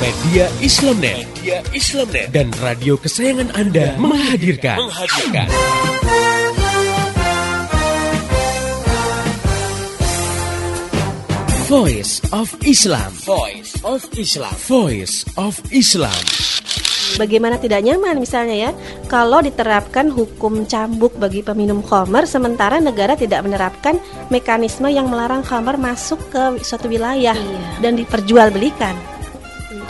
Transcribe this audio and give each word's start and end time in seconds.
Media 0.00 0.48
Islamnet, 0.64 1.28
Media 1.36 1.60
Islamnet 1.76 2.32
dan 2.32 2.48
radio 2.64 2.96
kesayangan 2.96 3.52
Anda 3.52 4.00
menghadirkan. 4.00 4.80
menghadirkan. 4.80 5.48
Voice 11.70 12.18
of 12.34 12.50
Islam. 12.66 13.14
Voice 13.22 13.78
of 13.86 14.02
Islam. 14.18 14.54
Voice 14.66 15.22
of 15.38 15.54
Islam. 15.70 16.18
Bagaimana 17.14 17.58
tidak 17.58 17.82
nyaman 17.82 18.18
misalnya 18.18 18.56
ya 18.56 18.70
kalau 19.06 19.38
diterapkan 19.38 20.10
hukum 20.10 20.66
cambuk 20.66 21.14
bagi 21.14 21.42
peminum 21.42 21.82
khamar 21.82 22.26
sementara 22.26 22.78
negara 22.78 23.14
tidak 23.14 23.42
menerapkan 23.42 23.98
mekanisme 24.30 24.86
yang 24.90 25.06
melarang 25.06 25.42
khamar 25.42 25.74
masuk 25.74 26.18
ke 26.30 26.62
suatu 26.62 26.86
wilayah 26.86 27.34
Iya. 27.34 27.82
dan 27.82 27.94
diperjualbelikan. 27.94 28.94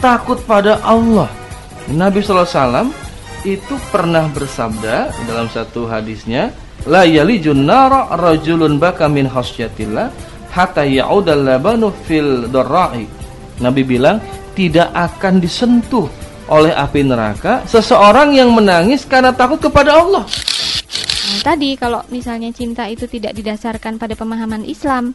takut 0.00 0.40
pada 0.48 0.80
Allah. 0.80 1.28
Nabi 1.92 2.24
SAW 2.24 2.90
itu 3.44 3.76
pernah 3.88 4.28
bersabda 4.28 5.12
dalam 5.24 5.48
satu 5.48 5.88
hadisnya 5.88 6.52
la 6.88 7.04
yalijun 7.08 7.64
nara 7.64 8.12
rajulun 8.16 8.76
baka 8.76 9.08
min 9.08 9.28
khasyatillah 9.28 10.12
hatta 10.52 10.84
ya'udal 10.84 11.44
fil 12.04 12.48
dorra'i 12.52 13.08
Nabi 13.60 13.84
bilang 13.84 14.20
tidak 14.56 14.92
akan 14.92 15.40
disentuh 15.40 16.08
oleh 16.50 16.74
api 16.74 17.06
neraka 17.06 17.62
seseorang 17.64 18.34
yang 18.34 18.50
menangis 18.50 19.06
karena 19.06 19.30
takut 19.30 19.62
kepada 19.62 20.02
Allah. 20.02 20.26
Nah, 20.26 21.40
tadi 21.46 21.78
kalau 21.78 22.02
misalnya 22.10 22.50
cinta 22.50 22.90
itu 22.90 23.06
tidak 23.06 23.38
didasarkan 23.38 24.02
pada 24.02 24.18
pemahaman 24.18 24.66
Islam, 24.66 25.14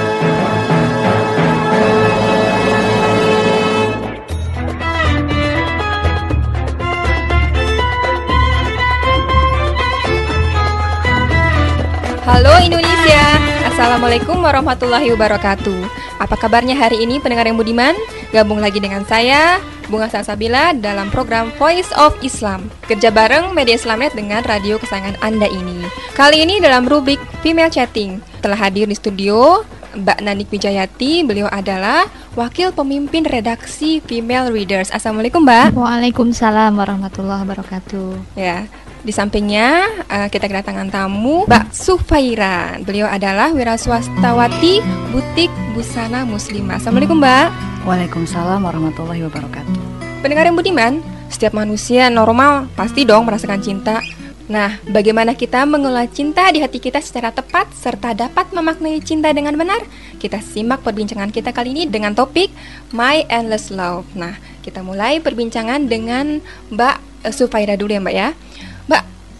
Halo 12.31 12.63
Indonesia, 12.63 13.35
Assalamualaikum 13.67 14.39
warahmatullahi 14.39 15.11
wabarakatuh. 15.11 15.83
Apa 16.15 16.39
kabarnya 16.39 16.79
hari 16.79 17.03
ini 17.03 17.19
pendengar 17.19 17.43
yang 17.43 17.59
budiman? 17.59 17.91
Gabung 18.31 18.63
lagi 18.63 18.79
dengan 18.79 19.03
saya, 19.03 19.59
Bunga 19.91 20.07
Salsabila 20.07 20.71
dalam 20.71 21.11
program 21.11 21.51
Voice 21.59 21.91
of 21.99 22.15
Islam. 22.23 22.71
Kerja 22.87 23.11
bareng 23.11 23.51
Media 23.51 23.75
Islamnet 23.75 24.15
dengan 24.15 24.47
radio 24.47 24.79
kesayangan 24.79 25.19
Anda 25.19 25.51
ini. 25.51 25.83
Kali 26.15 26.39
ini 26.39 26.63
dalam 26.63 26.87
rubrik 26.87 27.19
Female 27.43 27.67
Chatting. 27.67 28.23
Telah 28.39 28.55
hadir 28.55 28.87
di 28.87 28.95
studio 28.95 29.67
Mbak 29.99 30.23
Nanik 30.23 30.47
Wijayati. 30.55 31.27
Beliau 31.27 31.51
adalah 31.51 32.07
Wakil 32.39 32.71
Pemimpin 32.71 33.27
Redaksi 33.27 33.99
Female 33.99 34.55
Readers. 34.55 34.87
Assalamualaikum 34.95 35.43
Mbak. 35.43 35.75
Waalaikumsalam 35.75 36.79
warahmatullahi 36.79 37.43
wabarakatuh. 37.43 38.39
Ya, 38.39 38.71
di 39.01 39.09
sampingnya 39.09 39.89
eh, 40.05 40.27
kita 40.29 40.45
kedatangan 40.45 40.93
tamu 40.93 41.49
Mbak 41.49 41.73
Sufaira. 41.73 42.77
Beliau 42.85 43.09
adalah 43.09 43.49
wiraswastawati 43.49 44.81
butik 45.09 45.49
busana 45.73 46.21
muslimah. 46.25 46.77
Assalamualaikum 46.77 47.17
Mbak. 47.17 47.47
Waalaikumsalam 47.89 48.61
warahmatullahi 48.61 49.25
wabarakatuh. 49.25 49.73
Pendengar 50.21 50.45
yang 50.45 50.57
budiman, 50.57 50.93
setiap 51.33 51.57
manusia 51.57 52.13
normal 52.13 52.69
pasti 52.77 53.01
dong 53.01 53.25
merasakan 53.25 53.61
cinta. 53.65 54.05
Nah, 54.51 54.77
bagaimana 54.83 55.31
kita 55.31 55.63
mengelola 55.63 56.05
cinta 56.11 56.51
di 56.51 56.59
hati 56.59 56.77
kita 56.77 56.99
secara 56.99 57.31
tepat 57.31 57.71
serta 57.71 58.11
dapat 58.11 58.51
memaknai 58.51 58.99
cinta 58.99 59.31
dengan 59.31 59.55
benar? 59.55 59.79
Kita 60.19 60.43
simak 60.43 60.83
perbincangan 60.83 61.31
kita 61.31 61.55
kali 61.55 61.71
ini 61.71 61.83
dengan 61.87 62.11
topik 62.11 62.51
My 62.91 63.23
Endless 63.31 63.71
Love. 63.71 64.05
Nah, 64.13 64.35
kita 64.59 64.83
mulai 64.83 65.23
perbincangan 65.23 65.87
dengan 65.87 66.43
Mbak 66.67 67.31
Sufaira 67.31 67.79
dulu 67.79 67.95
ya 67.95 68.03
Mbak 68.03 68.15
ya. 68.17 68.29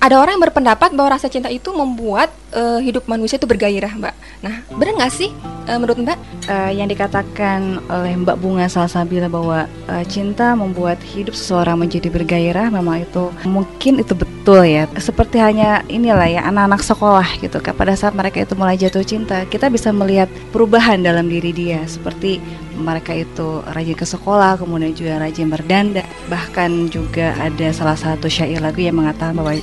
Ada 0.02 0.18
orang 0.18 0.34
yang 0.34 0.50
berpendapat 0.50 0.98
bahwa 0.98 1.14
rasa 1.14 1.30
cinta 1.30 1.46
itu 1.54 1.70
membuat 1.70 2.34
eh, 2.58 2.82
hidup 2.82 3.06
manusia 3.06 3.38
itu 3.38 3.46
bergairah 3.46 3.94
Mbak. 4.02 4.16
Nah, 4.42 4.66
benar 4.74 4.98
nggak 4.98 5.14
sih 5.14 5.30
eh, 5.70 5.78
menurut 5.78 6.02
Mbak? 6.02 6.18
Eh, 6.50 6.72
yang 6.82 6.90
dikatakan 6.90 7.86
oleh 7.86 8.18
Mbak 8.18 8.38
Bunga 8.42 8.66
Salsabila 8.66 9.30
bahwa 9.30 9.70
eh, 9.70 10.02
cinta 10.10 10.58
membuat 10.58 10.98
hidup 11.06 11.38
seseorang 11.38 11.78
menjadi 11.78 12.10
bergairah, 12.10 12.74
memang 12.74 13.06
itu 13.06 13.30
mungkin 13.46 14.02
itu 14.02 14.18
betul 14.18 14.66
ya. 14.66 14.90
Seperti 14.98 15.38
hanya 15.38 15.86
inilah 15.86 16.34
ya 16.34 16.42
anak-anak 16.50 16.82
sekolah 16.82 17.28
gitu 17.38 17.62
kan. 17.62 17.78
Pada 17.78 17.94
saat 17.94 18.18
mereka 18.18 18.42
itu 18.42 18.58
mulai 18.58 18.82
jatuh 18.82 19.06
cinta, 19.06 19.46
kita 19.46 19.70
bisa 19.70 19.94
melihat 19.94 20.34
perubahan 20.50 20.98
dalam 21.06 21.30
diri 21.30 21.54
dia. 21.54 21.86
Seperti 21.86 22.42
mereka 22.74 23.14
itu 23.14 23.62
rajin 23.70 23.94
ke 23.94 24.10
sekolah, 24.10 24.58
kemudian 24.58 24.98
juga 24.98 25.22
rajin 25.22 25.46
berdandan. 25.46 26.10
Bahkan 26.26 26.90
juga 26.90 27.38
ada 27.38 27.70
salah 27.70 27.94
satu 27.94 28.26
syair 28.26 28.58
lagu 28.66 28.82
yang 28.82 28.98
mengatakan 28.98 29.38
bahwa 29.38 29.54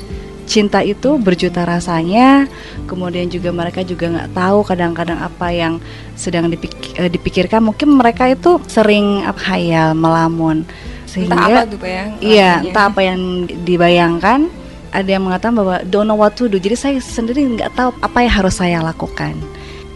cinta 0.48 0.80
itu 0.80 1.20
berjuta 1.20 1.62
rasanya 1.68 2.48
kemudian 2.88 3.28
juga 3.28 3.52
mereka 3.52 3.84
juga 3.84 4.08
nggak 4.08 4.32
tahu 4.32 4.64
kadang-kadang 4.64 5.20
apa 5.20 5.52
yang 5.52 5.76
sedang 6.16 6.48
dipik- 6.48 6.96
eh, 6.96 7.12
dipikirkan. 7.12 7.60
Mungkin 7.60 8.00
mereka 8.00 8.26
itu 8.26 8.58
sering 8.66 9.22
apa 9.28 9.54
hayal 9.54 9.92
melamun. 9.92 10.64
Entah 11.08 11.40
apa 11.40 11.64
sehingga 11.64 11.72
tuh 11.72 11.80
ya? 11.88 12.04
iya 12.20 12.52
entah 12.64 12.88
apa 12.88 13.00
yang 13.04 13.44
dibayangkan. 13.64 14.48
Ada 14.88 15.20
yang 15.20 15.28
mengatakan 15.28 15.52
bahwa 15.52 15.76
don't 15.84 16.08
know 16.08 16.16
what 16.16 16.32
to 16.32 16.48
do. 16.48 16.56
Jadi 16.56 16.76
saya 16.76 16.96
sendiri 16.96 17.44
nggak 17.44 17.76
tahu 17.76 17.92
apa 18.00 18.18
yang 18.24 18.32
harus 18.32 18.56
saya 18.56 18.80
lakukan. 18.80 19.36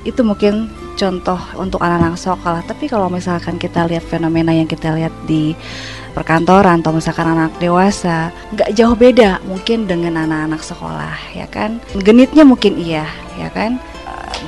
Itu 0.04 0.20
mungkin 0.20 0.68
contoh 1.02 1.40
untuk 1.58 1.82
anak-anak 1.82 2.14
sekolah. 2.14 2.62
Tapi 2.62 2.86
kalau 2.86 3.10
misalkan 3.10 3.58
kita 3.58 3.90
lihat 3.90 4.06
fenomena 4.06 4.54
yang 4.54 4.70
kita 4.70 4.94
lihat 4.94 5.10
di 5.26 5.58
perkantoran 6.14 6.78
atau 6.78 6.94
misalkan 6.94 7.26
anak 7.26 7.50
dewasa 7.58 8.30
nggak 8.54 8.70
jauh 8.78 8.94
beda 8.94 9.42
mungkin 9.48 9.90
dengan 9.90 10.22
anak-anak 10.22 10.62
sekolah 10.62 11.16
ya 11.34 11.50
kan? 11.50 11.82
Genitnya 11.98 12.46
mungkin 12.46 12.78
iya 12.78 13.10
ya 13.34 13.50
kan 13.50 13.82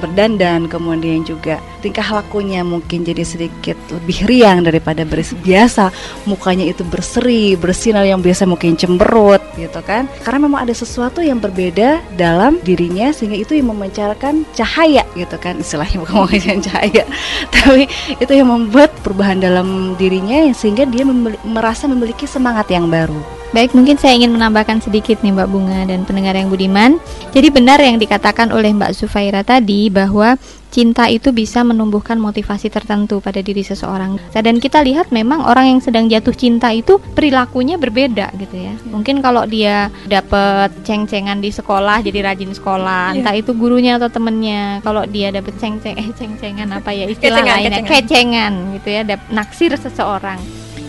berdandan 0.01 0.67
kemudian 0.71 1.23
juga 1.23 1.63
tingkah 1.85 2.25
lakunya 2.25 2.65
mungkin 2.65 3.05
jadi 3.05 3.21
sedikit 3.23 3.77
lebih 3.93 4.25
riang 4.25 4.65
daripada 4.65 5.05
biasa. 5.05 5.93
Mukanya 6.25 6.65
itu 6.65 6.81
berseri 6.81 7.55
bersinar 7.61 8.09
yang 8.09 8.25
biasa 8.25 8.49
mungkin 8.49 8.75
cemberut 8.81 9.45
gitu 9.61 9.85
kan. 9.85 10.09
Karena 10.25 10.49
memang 10.49 10.65
ada 10.65 10.73
sesuatu 10.73 11.21
yang 11.21 11.37
berbeda 11.37 12.01
dalam 12.17 12.57
dirinya 12.65 13.13
sehingga 13.13 13.37
itu 13.37 13.53
yang 13.53 13.69
memancarkan 13.71 14.49
cahaya 14.57 15.05
gitu 15.13 15.37
kan. 15.37 15.61
Istilahnya 15.61 16.01
bukan 16.01 16.15
memancarkan 16.25 16.63
cahaya. 16.65 17.05
Tapi 17.55 17.85
itu 18.17 18.33
yang 18.33 18.49
membuat 18.49 18.91
perubahan 19.05 19.39
dalam 19.45 19.93
dirinya 20.01 20.49
sehingga 20.57 20.89
dia 20.89 21.05
merasa 21.45 21.85
memiliki 21.85 22.25
semangat 22.25 22.73
yang 22.73 22.89
baru 22.89 23.44
Baik, 23.55 23.71
mungkin 23.71 23.95
saya 23.95 24.19
ingin 24.19 24.35
menambahkan 24.35 24.83
sedikit 24.83 25.23
nih 25.23 25.31
Mbak 25.31 25.47
Bunga 25.47 25.87
dan 25.87 26.03
pendengar 26.03 26.35
yang 26.35 26.51
budiman. 26.51 26.99
Jadi 27.31 27.55
benar 27.55 27.79
yang 27.79 28.03
dikatakan 28.03 28.51
oleh 28.51 28.75
Mbak 28.75 28.99
Sufaira 28.99 29.47
tadi 29.47 29.87
bahwa 29.87 30.35
cinta 30.75 31.07
itu 31.07 31.31
bisa 31.31 31.63
menumbuhkan 31.63 32.19
motivasi 32.19 32.67
tertentu 32.67 33.23
pada 33.23 33.39
diri 33.39 33.63
seseorang. 33.63 34.19
Dan 34.35 34.59
kita 34.59 34.83
lihat 34.83 35.15
memang 35.15 35.47
orang 35.47 35.71
yang 35.71 35.79
sedang 35.79 36.11
jatuh 36.11 36.35
cinta 36.35 36.75
itu 36.75 36.99
perilakunya 37.15 37.79
berbeda 37.79 38.35
gitu 38.35 38.59
ya. 38.59 38.75
Mungkin 38.91 39.23
kalau 39.23 39.47
dia 39.47 39.87
dapat 40.03 40.75
ceng-cengan 40.83 41.39
di 41.39 41.55
sekolah 41.55 42.03
jadi 42.03 42.27
rajin 42.27 42.51
sekolah, 42.51 43.15
Iya. 43.15 43.23
entah 43.23 43.35
itu 43.39 43.55
gurunya 43.55 44.03
atau 44.03 44.11
temennya. 44.11 44.83
Kalau 44.83 45.07
dia 45.07 45.31
dapat 45.31 45.55
ceng-ceng 45.63 45.95
eh 45.95 46.11
ceng-cengan 46.11 46.75
apa 46.75 46.91
ya 46.91 47.07
istilah 47.15 47.39
Kecengan, 47.39 47.55
lainnya, 47.55 47.71
kecengan. 47.87 48.03
kecengan 48.03 48.53
gitu 48.75 48.89
ya, 48.91 49.03
dap- 49.07 49.31
naksir 49.31 49.71
seseorang 49.79 50.43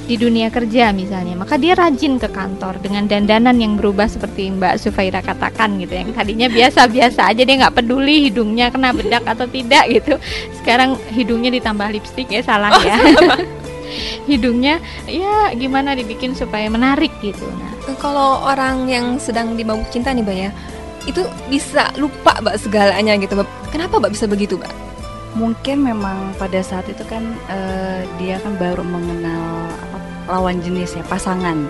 di 0.06 0.16
dunia 0.22 0.54
kerja 0.54 0.94
misalnya, 0.94 1.34
maka 1.34 1.57
dia 1.57 1.74
rajin 1.74 2.22
ke 2.22 2.30
kantor 2.30 2.78
dengan 2.78 3.10
dandanan 3.10 3.57
yang 3.57 3.74
berubah 3.74 4.06
seperti 4.06 4.54
Mbak 4.54 4.78
Sufaira 4.78 5.25
katakan 5.25 5.81
gitu. 5.81 5.98
Yang 5.98 6.13
tadinya 6.13 6.48
biasa-biasa 6.48 7.34
aja 7.34 7.42
dia 7.42 7.56
nggak 7.66 7.74
peduli 7.74 8.30
hidungnya 8.30 8.69
kena 8.69 8.94
bedak 8.94 9.25
atau 9.25 9.50
tidak 9.50 9.90
gitu. 9.90 10.22
Sekarang 10.62 10.94
hidungnya 11.10 11.50
ditambah 11.50 11.90
lipstik 11.90 12.30
ya 12.30 12.46
salah 12.46 12.69
Oh, 12.75 12.84
ya. 12.86 12.98
hidungnya 14.30 14.81
ya 15.07 15.54
gimana 15.57 15.98
dibikin 15.98 16.38
supaya 16.38 16.69
menarik 16.69 17.13
gitu. 17.25 17.46
Nah, 17.46 17.98
Kalau 17.98 18.46
orang 18.46 18.86
yang 18.86 19.18
sedang 19.18 19.57
dimabuk 19.57 19.90
cinta 19.90 20.13
nih, 20.13 20.22
Mbak 20.22 20.38
ya, 20.38 20.52
itu 21.10 21.22
bisa 21.50 21.90
lupa 21.98 22.38
Mbak 22.46 22.56
segalanya 22.62 23.18
gitu. 23.18 23.34
Mbak. 23.38 23.74
Kenapa 23.74 23.98
Mbak 23.98 24.12
bisa 24.13 24.25
begitu, 24.30 24.57
Mbak? 24.62 24.94
Mungkin 25.36 25.84
memang 25.84 26.34
pada 26.40 26.64
saat 26.64 26.88
itu 26.88 27.04
kan 27.06 27.22
eh, 27.52 28.08
dia 28.18 28.40
kan 28.40 28.56
baru 28.56 28.82
mengenal 28.82 29.68
apa, 29.92 30.00
lawan 30.32 30.64
jenis 30.64 30.96
ya 30.96 31.04
pasangan. 31.06 31.68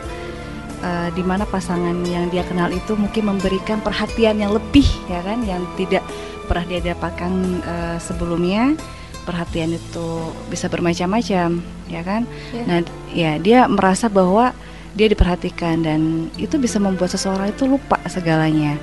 Eh, 0.85 1.09
di 1.17 1.25
mana 1.25 1.49
pasangan 1.49 1.97
yang 2.05 2.29
dia 2.29 2.45
kenal 2.45 2.69
itu 2.69 2.93
mungkin 2.93 3.33
memberikan 3.33 3.81
perhatian 3.81 4.37
yang 4.37 4.53
lebih 4.53 4.85
ya 5.09 5.17
kan 5.25 5.41
yang 5.41 5.65
tidak 5.81 6.05
pernah 6.45 6.65
dia 6.69 6.93
dapatkan 6.93 7.31
eh, 7.65 7.97
sebelumnya. 7.97 8.77
Perhatian 9.25 9.73
itu 9.73 10.29
bisa 10.53 10.69
bermacam-macam 10.69 11.57
ya 11.89 12.01
kan? 12.05 12.29
Ya. 12.53 12.63
nah 12.69 12.79
ya 13.09 13.31
dia 13.41 13.65
merasa 13.65 14.05
bahwa 14.05 14.53
dia 14.95 15.11
diperhatikan 15.11 15.83
dan 15.83 16.31
itu 16.39 16.55
bisa 16.55 16.79
membuat 16.79 17.11
seseorang 17.11 17.51
itu 17.51 17.67
lupa 17.67 17.99
segalanya 18.07 18.79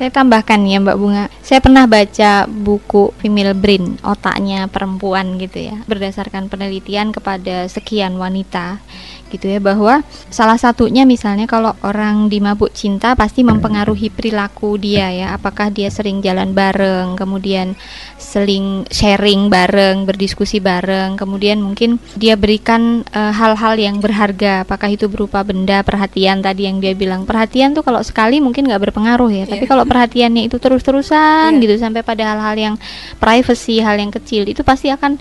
Saya 0.00 0.08
tambahkan 0.08 0.64
ya 0.64 0.80
Mbak 0.80 0.96
Bunga. 0.96 1.28
Saya 1.44 1.60
pernah 1.60 1.84
baca 1.84 2.48
buku 2.48 3.12
female 3.20 3.52
brain, 3.52 4.00
otaknya 4.00 4.64
perempuan 4.64 5.36
gitu 5.36 5.60
ya. 5.60 5.76
Berdasarkan 5.84 6.48
penelitian 6.48 7.12
kepada 7.12 7.68
sekian 7.68 8.16
wanita 8.16 8.80
gitu 9.30 9.46
ya 9.46 9.62
bahwa 9.62 10.02
salah 10.28 10.58
satunya 10.58 11.06
misalnya 11.06 11.46
kalau 11.46 11.72
orang 11.80 12.26
dimabuk 12.26 12.74
cinta 12.74 13.14
pasti 13.14 13.46
mempengaruhi 13.46 14.10
perilaku 14.10 14.74
dia 14.76 15.08
ya 15.08 15.26
apakah 15.32 15.70
dia 15.70 15.86
sering 15.88 16.18
jalan 16.18 16.50
bareng 16.50 17.14
kemudian 17.14 17.78
sering 18.18 18.84
sharing 18.90 19.46
bareng 19.48 20.04
berdiskusi 20.04 20.58
bareng 20.58 21.14
kemudian 21.16 21.62
mungkin 21.62 21.96
dia 22.18 22.34
berikan 22.34 23.06
eh, 23.10 23.32
hal-hal 23.32 23.78
yang 23.78 24.02
berharga 24.02 24.66
apakah 24.66 24.90
itu 24.90 25.06
berupa 25.06 25.40
benda 25.46 25.80
perhatian 25.80 26.42
tadi 26.42 26.66
yang 26.66 26.82
dia 26.82 26.92
bilang 26.92 27.22
perhatian 27.24 27.72
tuh 27.72 27.86
kalau 27.86 28.02
sekali 28.02 28.42
mungkin 28.42 28.66
nggak 28.66 28.90
berpengaruh 28.90 29.30
ya 29.30 29.44
tapi 29.46 29.64
Iya. 29.64 29.70
kalau 29.70 29.84
perhatiannya 29.86 30.42
itu 30.50 30.58
terus-terusan 30.58 31.56
Iya. 31.56 31.62
gitu 31.62 31.74
sampai 31.78 32.02
pada 32.02 32.34
hal-hal 32.34 32.56
yang 32.58 32.74
privacy 33.16 33.78
hal 33.78 33.94
yang 34.00 34.10
kecil 34.10 34.48
itu 34.48 34.66
pasti 34.66 34.90
akan 34.90 35.20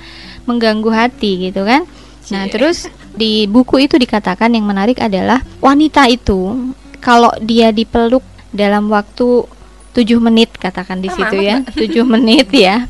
mengganggu 0.50 0.90
hati 0.90 1.52
gitu 1.52 1.62
kan 1.62 1.86
Nah, 2.30 2.46
Cie. 2.46 2.54
terus 2.54 2.78
di 3.20 3.44
buku 3.46 3.84
itu 3.84 4.00
dikatakan 4.00 4.56
yang 4.56 4.64
menarik 4.64 4.98
adalah 4.98 5.44
wanita 5.60 6.08
itu 6.08 6.72
kalau 7.00 7.28
dia 7.40 7.70
dipeluk 7.70 8.24
dalam 8.50 8.88
waktu 8.88 9.44
7 9.92 10.08
menit 10.18 10.56
katakan 10.56 11.04
di 11.04 11.12
situ 11.12 11.36
ya, 11.44 11.60
7 11.68 12.08
menit 12.08 12.48
ya. 12.50 12.88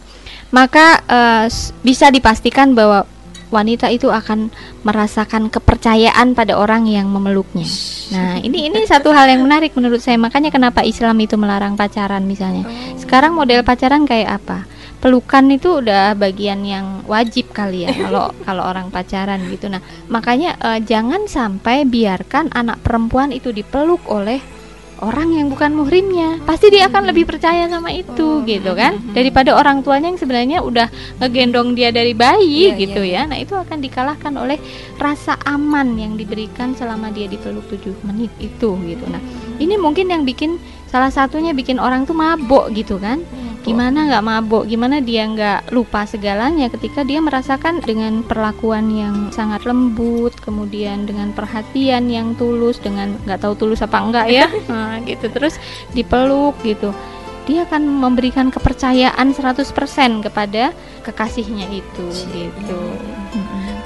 Maka 0.49 1.01
s- 1.45 1.73
bisa 1.81 2.09
dipastikan 2.09 2.73
bahwa 2.73 3.09
wanita 3.49 3.89
itu 3.89 4.13
akan 4.13 4.53
merasakan 4.81 5.49
kepercayaan 5.49 6.37
pada 6.37 6.53
orang 6.53 6.85
yang 6.85 7.09
memeluknya. 7.09 7.65
Nah, 8.09 8.37
ini 8.37 8.69
ini 8.69 8.85
satu 8.85 9.09
hal 9.09 9.25
yang 9.25 9.41
menarik 9.41 9.73
menurut 9.73 9.97
saya. 9.97 10.21
Makanya 10.21 10.53
kenapa 10.53 10.85
Islam 10.85 11.17
itu 11.17 11.33
melarang 11.33 11.73
pacaran 11.73 12.21
misalnya. 12.23 12.65
Sekarang 12.95 13.33
model 13.33 13.65
pacaran 13.65 14.05
kayak 14.05 14.37
apa? 14.37 14.69
Pelukan 14.99 15.47
itu 15.47 15.79
udah 15.79 16.11
bagian 16.15 16.63
yang 16.67 17.07
wajib 17.07 17.55
kali 17.55 17.87
ya 17.87 17.91
kalau 18.03 18.35
kalau 18.43 18.63
orang 18.67 18.91
pacaran 18.91 19.39
gitu. 19.47 19.71
Nah, 19.71 19.79
makanya 20.11 20.59
eh, 20.59 20.79
jangan 20.83 21.25
sampai 21.25 21.87
biarkan 21.87 22.51
anak 22.51 22.83
perempuan 22.83 23.31
itu 23.31 23.55
dipeluk 23.55 24.03
oleh 24.11 24.43
orang 24.99 25.31
yang 25.31 25.47
bukan 25.47 25.71
muhrimnya. 25.71 26.43
Pasti 26.43 26.67
dia 26.67 26.91
akan 26.91 27.07
lebih 27.07 27.23
percaya 27.23 27.65
sama 27.71 27.89
itu 27.95 28.43
gitu 28.43 28.75
kan 28.75 28.99
daripada 29.15 29.55
orang 29.55 29.79
tuanya 29.79 30.11
yang 30.11 30.19
sebenarnya 30.19 30.59
udah 30.59 30.87
ngegendong 31.23 31.73
dia 31.73 31.89
dari 31.95 32.11
bayi 32.11 32.75
Iya, 32.75 32.79
gitu 32.83 33.01
iya, 33.03 33.23
ya. 33.23 33.31
Nah, 33.31 33.37
itu 33.39 33.55
akan 33.55 33.79
dikalahkan 33.79 34.33
oleh 34.35 34.59
rasa 34.99 35.39
aman 35.47 35.95
yang 35.95 36.19
diberikan 36.19 36.75
selama 36.75 37.09
dia 37.15 37.31
dipeluk 37.31 37.63
7 37.71 37.95
menit 38.03 38.31
itu 38.43 38.75
gitu. 38.75 39.05
Nah, 39.07 39.23
ini 39.63 39.79
mungkin 39.79 40.11
yang 40.11 40.27
bikin 40.27 40.59
salah 40.89 41.13
satunya 41.13 41.53
bikin 41.53 41.77
orang 41.77 42.09
tuh 42.09 42.17
mabok 42.17 42.73
gitu 42.73 42.97
kan 42.97 43.21
gimana 43.63 44.07
nggak 44.09 44.25
mabok? 44.25 44.63
Gimana 44.65 45.03
dia 45.03 45.27
nggak 45.27 45.73
lupa 45.75 46.07
segalanya 46.07 46.71
ketika 46.71 47.03
dia 47.03 47.19
merasakan 47.19 47.83
dengan 47.83 48.23
perlakuan 48.23 48.89
yang 48.91 49.29
sangat 49.29 49.67
lembut 49.67 50.35
kemudian 50.39 51.05
dengan 51.05 51.31
perhatian 51.35 52.07
yang 52.07 52.33
tulus 52.35 52.79
dengan 52.79 53.15
nggak 53.27 53.39
tahu 53.43 53.53
tulus 53.55 53.83
apa 53.83 53.97
enggak 53.99 54.27
ya? 54.31 54.47
Nah, 54.71 55.01
gitu. 55.03 55.27
Terus 55.33 55.57
dipeluk 55.91 56.55
gitu. 56.61 56.93
Dia 57.49 57.65
akan 57.65 57.81
memberikan 57.81 58.53
kepercayaan 58.53 59.33
100% 59.33 59.73
kepada 60.21 60.69
kekasihnya 61.01 61.65
itu 61.73 62.05
gitu. 62.29 62.81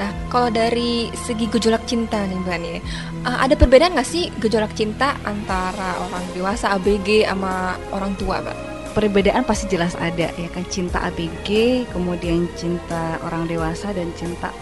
Nah, 0.03 0.11
kalau 0.27 0.51
dari 0.51 1.07
segi 1.15 1.47
gejolak 1.47 1.87
cinta 1.87 2.27
nih 2.27 2.37
Mbak 2.43 2.57
nih, 2.59 2.77
uh, 3.23 3.39
ada 3.39 3.55
perbedaan 3.55 3.95
nggak 3.95 4.09
sih 4.09 4.27
gejolak 4.41 4.75
cinta 4.75 5.15
antara 5.23 5.95
orang 6.03 6.25
dewasa 6.35 6.75
ABG 6.75 7.23
sama 7.23 7.79
orang 7.95 8.11
tua, 8.19 8.43
Mbak? 8.43 8.57
Perbedaan 8.93 9.43
pasti 9.43 9.65
jelas 9.67 9.97
ada 9.97 10.29
ya 10.29 10.49
kan? 10.53 10.63
Cinta 10.69 11.01
ABG 11.09 11.83
kemudian 11.91 12.45
cinta 12.55 13.17
orang 13.25 13.49
dewasa 13.49 13.91
dan 13.91 14.13
cinta 14.15 14.53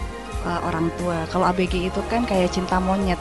uh, 0.48 0.60
orang 0.66 0.88
tua. 0.98 1.28
Kalau 1.30 1.46
ABG 1.52 1.92
itu 1.92 2.00
kan 2.08 2.24
kayak 2.26 2.50
cinta 2.50 2.80
monyet 2.82 3.20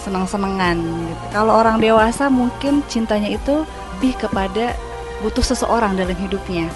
senang-senangan 0.00 0.76
gitu. 0.80 1.24
Kalau 1.32 1.52
orang 1.60 1.80
dewasa 1.80 2.32
mungkin 2.32 2.80
cintanya 2.88 3.28
itu 3.28 3.64
lebih 4.00 4.16
kepada 4.16 4.72
butuh 5.20 5.44
seseorang 5.44 5.96
dalam 5.96 6.16
hidupnya. 6.16 6.68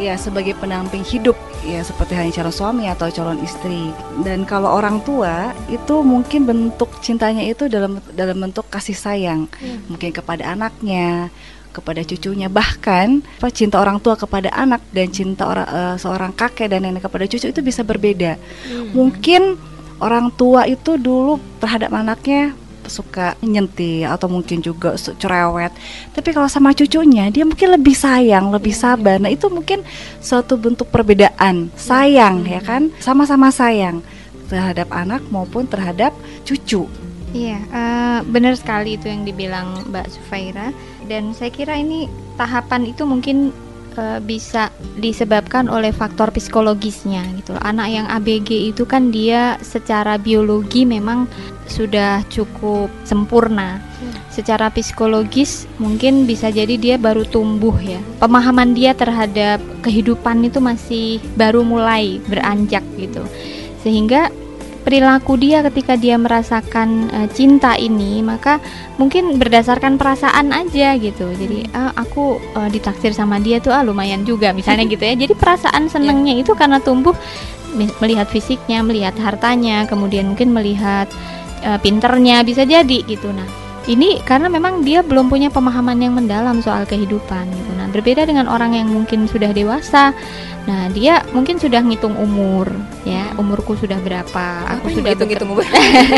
Ya 0.00 0.16
sebagai 0.16 0.56
pendamping 0.56 1.04
hidup 1.04 1.36
ya 1.60 1.84
seperti 1.84 2.16
hanya 2.16 2.32
calon 2.32 2.54
suami 2.56 2.88
atau 2.88 3.12
calon 3.12 3.36
istri. 3.44 3.92
Dan 4.24 4.48
kalau 4.48 4.72
orang 4.80 5.04
tua 5.04 5.52
itu 5.68 6.00
mungkin 6.00 6.48
bentuk 6.48 6.88
cintanya 7.04 7.44
itu 7.44 7.68
dalam 7.68 8.00
dalam 8.16 8.40
bentuk 8.40 8.64
kasih 8.72 8.96
sayang. 8.96 9.44
Mungkin 9.92 10.16
kepada 10.16 10.56
anaknya 10.56 11.28
kepada 11.70 12.02
cucunya. 12.04 12.50
Bahkan 12.50 13.38
apa, 13.40 13.48
cinta 13.50 13.80
orang 13.80 14.02
tua 14.02 14.18
kepada 14.18 14.50
anak 14.52 14.84
dan 14.92 15.08
cinta 15.08 15.46
orang 15.46 15.66
eh, 15.66 15.96
seorang 15.96 16.34
kakek 16.34 16.68
dan 16.70 16.84
nenek 16.84 17.06
kepada 17.06 17.24
cucu 17.30 17.46
itu 17.50 17.60
bisa 17.62 17.86
berbeda. 17.86 18.36
Mungkin 18.92 19.56
orang 20.02 20.32
tua 20.34 20.66
itu 20.66 20.96
dulu 20.96 21.38
terhadap 21.62 21.92
anaknya 21.94 22.52
suka 22.90 23.38
nyentil 23.38 24.10
atau 24.10 24.26
mungkin 24.26 24.58
juga 24.58 24.98
cerewet. 24.98 25.70
Tapi 26.10 26.28
kalau 26.34 26.50
sama 26.50 26.74
cucunya 26.74 27.30
dia 27.30 27.46
mungkin 27.46 27.78
lebih 27.78 27.94
sayang 27.94 28.50
lebih 28.50 28.74
sabar. 28.74 29.22
Nah 29.22 29.30
itu 29.30 29.46
mungkin 29.46 29.86
suatu 30.18 30.58
bentuk 30.58 30.90
perbedaan. 30.90 31.70
Sayang 31.78 32.42
ya 32.50 32.58
kan? 32.58 32.90
Sama-sama 32.98 33.54
sayang 33.54 34.02
terhadap 34.50 34.90
anak 34.90 35.22
maupun 35.30 35.70
terhadap 35.70 36.10
cucu 36.42 36.90
Iya, 37.30 37.58
eh, 37.62 38.18
benar 38.26 38.58
sekali 38.58 38.98
itu 38.98 39.06
yang 39.06 39.22
dibilang 39.22 39.86
Mbak 39.86 40.06
Sufaira. 40.10 40.74
Dan 41.06 41.30
saya 41.30 41.54
kira 41.54 41.78
ini 41.78 42.10
tahapan 42.34 42.90
itu 42.90 43.06
mungkin 43.06 43.54
eh, 43.94 44.18
bisa 44.18 44.74
disebabkan 44.98 45.70
oleh 45.70 45.94
faktor 45.94 46.34
psikologisnya 46.34 47.22
gitu. 47.38 47.54
Anak 47.62 47.88
yang 47.90 48.06
ABG 48.10 48.74
itu 48.74 48.82
kan 48.82 49.14
dia 49.14 49.62
secara 49.62 50.18
biologi 50.18 50.82
memang 50.82 51.30
sudah 51.70 52.26
cukup 52.26 52.90
sempurna. 53.06 53.78
Secara 54.30 54.70
psikologis 54.74 55.70
mungkin 55.78 56.26
bisa 56.26 56.50
jadi 56.50 56.74
dia 56.74 56.96
baru 56.98 57.22
tumbuh 57.22 57.78
ya. 57.78 58.02
Pemahaman 58.18 58.74
dia 58.74 58.90
terhadap 58.90 59.62
kehidupan 59.86 60.42
itu 60.50 60.58
masih 60.58 61.22
baru 61.38 61.62
mulai 61.62 62.18
beranjak 62.26 62.82
gitu. 62.98 63.22
Sehingga 63.86 64.34
perilaku 64.80 65.36
dia 65.36 65.60
ketika 65.62 65.94
dia 65.94 66.16
merasakan 66.16 67.12
eh, 67.12 67.28
cinta 67.30 67.76
ini 67.76 68.24
maka 68.24 68.58
mungkin 68.96 69.36
berdasarkan 69.36 70.00
perasaan 70.00 70.50
aja 70.50 70.96
gitu. 70.96 71.30
Jadi 71.36 71.68
ah, 71.76 71.92
aku 71.94 72.40
eh, 72.58 72.68
ditaksir 72.72 73.12
sama 73.12 73.38
dia 73.38 73.60
tuh 73.60 73.70
ah 73.70 73.84
lumayan 73.84 74.24
juga 74.24 74.50
misalnya 74.50 74.88
gitu 74.88 75.04
ya. 75.04 75.14
Jadi 75.14 75.32
perasaan 75.36 75.86
senengnya 75.92 76.34
itu 76.36 76.52
karena 76.56 76.80
tumbuh 76.80 77.14
melihat 78.02 78.26
fisiknya 78.26 78.82
melihat 78.82 79.14
hartanya 79.22 79.86
kemudian 79.86 80.26
mungkin 80.32 80.50
melihat 80.50 81.06
eh, 81.62 81.78
pinternya 81.78 82.42
bisa 82.42 82.66
jadi 82.66 83.04
gitu. 83.06 83.30
Nah 83.30 83.46
ini 83.88 84.20
karena 84.28 84.52
memang 84.52 84.84
dia 84.84 85.00
belum 85.00 85.32
punya 85.32 85.48
pemahaman 85.48 85.96
yang 85.96 86.12
mendalam 86.12 86.60
soal 86.60 86.84
kehidupan 86.84 87.48
gitu 87.48 87.72
berbeda 87.90 88.24
dengan 88.24 88.46
orang 88.46 88.72
yang 88.78 88.88
mungkin 88.88 89.26
sudah 89.26 89.50
dewasa. 89.50 90.14
Nah 90.60 90.92
dia 90.92 91.24
mungkin 91.32 91.56
sudah 91.56 91.80
ngitung 91.82 92.14
umur 92.20 92.68
ya. 93.02 93.32
Umurku 93.40 93.74
sudah 93.74 93.96
berapa 93.98 94.68
aku 94.76 94.92
sudah 94.92 95.16
hitung-hitung, 95.16 95.56
beker- 95.56 95.72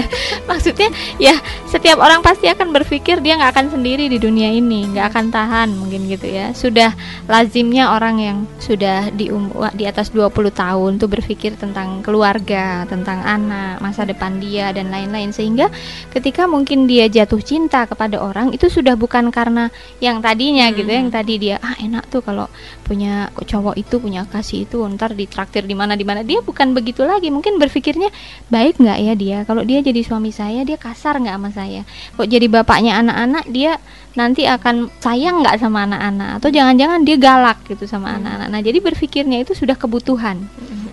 maksudnya 0.51 0.91
ya 1.17 1.39
setiap 1.71 2.03
orang 2.03 2.21
pasti 2.21 2.51
akan 2.51 2.75
berpikir 2.75 3.23
dia 3.23 3.39
nggak 3.39 3.55
akan 3.55 3.67
sendiri 3.71 4.11
di 4.11 4.19
dunia 4.19 4.51
ini 4.51 4.91
nggak 4.91 5.15
akan 5.15 5.27
tahan 5.31 5.69
mungkin 5.79 6.11
gitu 6.11 6.27
ya. 6.27 6.51
Sudah 6.53 6.91
lazimnya 7.31 7.95
orang 7.95 8.17
yang 8.19 8.39
sudah 8.59 9.15
di 9.15 9.31
um- 9.31 9.55
di 9.79 9.87
atas 9.87 10.11
20 10.11 10.51
tahun 10.51 10.99
tuh 10.99 11.09
berpikir 11.09 11.55
tentang 11.55 12.03
keluarga 12.03 12.83
tentang 12.91 13.23
anak 13.23 13.79
masa 13.79 14.03
depan 14.03 14.43
dia 14.43 14.75
dan 14.75 14.91
lain-lain. 14.91 15.31
Sehingga 15.31 15.71
ketika 16.11 16.51
mungkin 16.51 16.91
dia 16.91 17.07
jatuh 17.07 17.39
cinta 17.39 17.87
kepada 17.87 18.19
orang 18.19 18.51
itu 18.51 18.67
sudah 18.67 18.99
bukan 18.99 19.31
karena 19.31 19.71
yang 20.03 20.19
tadinya 20.19 20.67
gitu 20.75 20.91
ya, 20.91 20.99
yang 20.99 21.15
tadi 21.15 21.39
dia 21.39 21.57
ah 21.63 21.79
enak 21.79 22.11
tuh 22.11 22.27
kalau 22.27 22.51
punya 22.83 23.31
cowok 23.39 23.79
itu 23.79 24.03
punya 24.03 24.27
kasih 24.27 24.67
itu 24.67 24.83
ntar 24.99 25.15
ditraktir 25.15 25.63
di 25.63 25.79
mana 25.79 25.95
di 25.95 26.03
mana. 26.03 26.27
Dia 26.27 26.43
bukan 26.43 26.75
begitu 26.75 27.07
lagi 27.07 27.31
mungkin 27.31 27.63
berpikirnya 27.63 28.11
baik 28.51 28.83
nggak 28.83 28.99
ya 28.99 29.15
dia? 29.15 29.39
Kalau 29.47 29.63
dia 29.63 29.79
jadi 29.79 30.03
suami 30.03 30.35
saya 30.35 30.67
dia 30.67 30.75
kasar 30.75 31.23
nggak 31.23 31.37
sama 31.39 31.51
saya? 31.55 31.83
Kok 32.19 32.27
jadi 32.27 32.47
bapaknya 32.51 32.99
anak-anak 32.99 33.47
dia 33.55 33.79
nanti 34.19 34.45
akan 34.45 34.91
sayang 34.99 35.47
nggak 35.47 35.57
sama 35.63 35.87
anak-anak? 35.87 36.43
Atau 36.43 36.51
jangan-jangan 36.51 37.01
dia 37.07 37.17
galak 37.17 37.63
gitu 37.71 37.87
sama 37.87 38.19
anak-anak? 38.19 38.49
Nah 38.51 38.61
jadi 38.61 38.79
berpikirnya 38.83 39.47
itu 39.47 39.55
sudah 39.55 39.79
kebutuhan. 39.79 40.43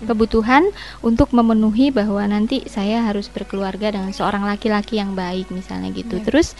Kebutuhan 0.06 0.70
untuk 1.06 1.30
memenuhi 1.30 1.94
bahwa 1.94 2.22
nanti 2.26 2.66
saya 2.66 3.06
harus 3.06 3.30
berkeluarga 3.30 3.94
dengan 3.94 4.10
seorang 4.10 4.42
laki-laki 4.42 4.98
yang 4.98 5.14
baik 5.18 5.50
misalnya 5.50 5.90
gitu. 5.94 6.18
Terus 6.22 6.54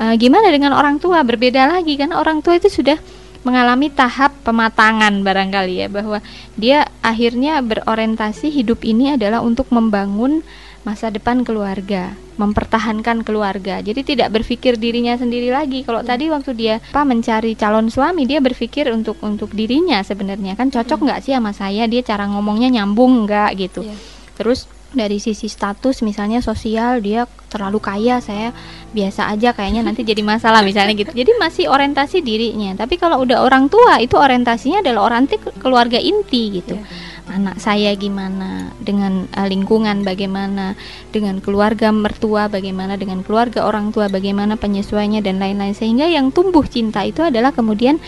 eh, 0.00 0.14
gimana 0.20 0.52
dengan 0.52 0.72
orang 0.76 1.00
tua? 1.00 1.20
Berbeda 1.24 1.68
lagi 1.68 1.96
kan 1.96 2.12
orang 2.12 2.40
tua 2.40 2.56
itu 2.56 2.72
sudah 2.72 2.96
mengalami 3.44 3.92
tahap 3.92 4.32
pematangan 4.42 5.20
barangkali 5.20 5.84
ya 5.84 5.88
bahwa 5.92 6.18
dia 6.56 6.88
akhirnya 7.04 7.60
berorientasi 7.60 8.48
hidup 8.48 8.82
ini 8.82 9.14
adalah 9.14 9.44
untuk 9.44 9.68
membangun 9.68 10.40
masa 10.84 11.08
depan 11.08 11.48
keluarga, 11.48 12.12
mempertahankan 12.36 13.24
keluarga. 13.24 13.80
Jadi 13.80 14.04
tidak 14.04 14.36
berpikir 14.36 14.76
dirinya 14.76 15.16
sendiri 15.16 15.48
lagi. 15.48 15.80
Kalau 15.80 16.04
tadi 16.04 16.28
waktu 16.28 16.52
dia 16.52 16.74
apa 16.92 17.08
mencari 17.08 17.56
calon 17.56 17.88
suami, 17.88 18.28
dia 18.28 18.44
berpikir 18.44 18.92
untuk 18.92 19.16
untuk 19.24 19.52
dirinya 19.56 20.04
sebenarnya 20.04 20.56
kan 20.60 20.68
cocok 20.68 21.08
nggak 21.08 21.20
sih 21.24 21.32
sama 21.32 21.56
saya? 21.56 21.88
Dia 21.88 22.04
cara 22.04 22.28
ngomongnya 22.28 22.68
nyambung 22.68 23.24
nggak 23.24 23.50
gitu. 23.56 23.80
Iya. 23.88 23.96
Terus 24.36 24.68
dari 24.94 25.18
sisi 25.18 25.50
status 25.50 26.00
misalnya 26.00 26.40
sosial 26.40 27.02
dia 27.04 27.28
terlalu 27.50 27.78
kaya 27.78 28.18
saya 28.18 28.50
biasa 28.90 29.30
aja 29.30 29.54
kayaknya 29.54 29.86
nanti 29.86 30.02
jadi 30.02 30.22
masalah 30.26 30.66
misalnya 30.66 30.94
gitu. 30.98 31.14
Jadi 31.14 31.30
masih 31.38 31.64
orientasi 31.70 32.18
dirinya. 32.22 32.74
Tapi 32.74 32.98
kalau 32.98 33.22
udah 33.22 33.46
orang 33.46 33.70
tua 33.70 34.02
itu 34.02 34.18
orientasinya 34.18 34.82
adalah 34.82 35.22
ke- 35.22 35.54
keluarga 35.62 35.98
inti 35.98 36.62
gitu. 36.62 36.74
Anak 37.30 37.62
saya 37.62 37.94
gimana 37.94 38.74
dengan 38.82 39.30
eh, 39.30 39.46
lingkungan 39.46 40.02
bagaimana 40.02 40.74
dengan 41.14 41.38
keluarga 41.38 41.94
mertua 41.94 42.50
bagaimana 42.50 42.98
dengan 42.98 43.22
keluarga 43.22 43.66
orang 43.66 43.94
tua 43.94 44.10
bagaimana 44.10 44.58
penyesuaiannya 44.58 45.22
dan 45.22 45.38
lain-lain. 45.38 45.78
Sehingga 45.78 46.10
yang 46.10 46.34
tumbuh 46.34 46.66
cinta 46.66 47.06
itu 47.06 47.22
adalah 47.22 47.54
kemudian 47.54 48.02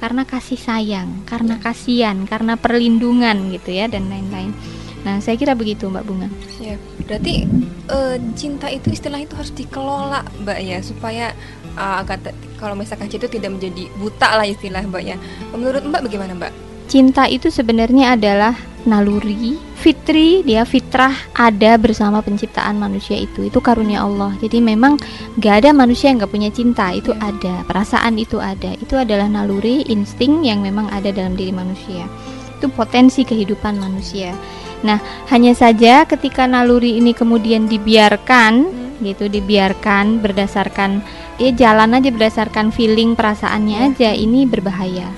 karena 0.00 0.24
kasih 0.24 0.56
sayang 0.56 1.28
karena 1.28 1.60
kasihan 1.60 2.24
karena 2.24 2.56
perlindungan 2.56 3.52
gitu 3.52 3.68
ya 3.68 3.84
dan 3.84 4.08
lain-lain 4.08 4.56
nah 5.00 5.16
saya 5.18 5.36
kira 5.40 5.56
begitu 5.56 5.88
mbak 5.88 6.04
bunga 6.04 6.28
Ya, 6.60 6.76
berarti 7.08 7.48
eh, 7.88 8.16
cinta 8.36 8.68
itu 8.68 8.92
istilah 8.92 9.16
itu 9.24 9.32
harus 9.32 9.48
dikelola, 9.50 10.20
Mbak 10.44 10.58
ya, 10.60 10.78
supaya 10.84 11.32
eh, 11.72 11.94
agar 12.04 12.20
te- 12.20 12.36
kalau 12.60 12.76
misalkan 12.76 13.08
cinta 13.08 13.24
itu 13.26 13.40
tidak 13.40 13.56
menjadi 13.56 13.88
buta 13.96 14.28
lah 14.36 14.44
istilah 14.44 14.84
Mbak 14.84 15.02
ya. 15.02 15.16
Menurut 15.56 15.82
Mbak 15.88 16.04
bagaimana 16.04 16.36
Mbak? 16.36 16.52
Cinta 16.90 17.24
itu 17.30 17.48
sebenarnya 17.48 18.18
adalah 18.18 18.52
naluri, 18.84 19.56
fitri, 19.78 20.42
dia 20.42 20.66
fitrah 20.66 21.14
ada 21.38 21.78
bersama 21.78 22.18
penciptaan 22.20 22.76
manusia 22.76 23.14
itu. 23.14 23.46
Itu 23.46 23.62
karunia 23.62 24.02
Allah. 24.02 24.34
Jadi 24.42 24.58
memang 24.58 24.98
gak 25.38 25.64
ada 25.64 25.70
manusia 25.70 26.10
yang 26.10 26.18
gak 26.20 26.34
punya 26.34 26.50
cinta. 26.50 26.90
Itu 26.90 27.14
ada, 27.16 27.62
perasaan 27.64 28.18
itu 28.18 28.42
ada. 28.42 28.74
Itu 28.74 28.98
adalah 28.98 29.30
naluri, 29.30 29.86
insting 29.86 30.42
yang 30.42 30.60
memang 30.66 30.90
ada 30.90 31.14
dalam 31.14 31.38
diri 31.38 31.54
manusia. 31.54 32.10
Itu 32.58 32.68
potensi 32.74 33.22
kehidupan 33.22 33.78
manusia. 33.78 34.34
Nah, 34.80 34.98
hanya 35.28 35.52
saja 35.52 36.08
ketika 36.08 36.48
naluri 36.48 36.96
ini 36.96 37.12
kemudian 37.12 37.68
dibiarkan, 37.68 38.68
gitu, 39.04 39.28
dibiarkan 39.28 40.20
berdasarkan 40.20 41.04
ya 41.40 41.50
jalan 41.56 41.96
aja 41.96 42.12
berdasarkan 42.12 42.68
feeling 42.68 43.16
perasaannya 43.16 43.96
aja, 43.96 44.12
ini 44.12 44.44
berbahaya. 44.44 45.08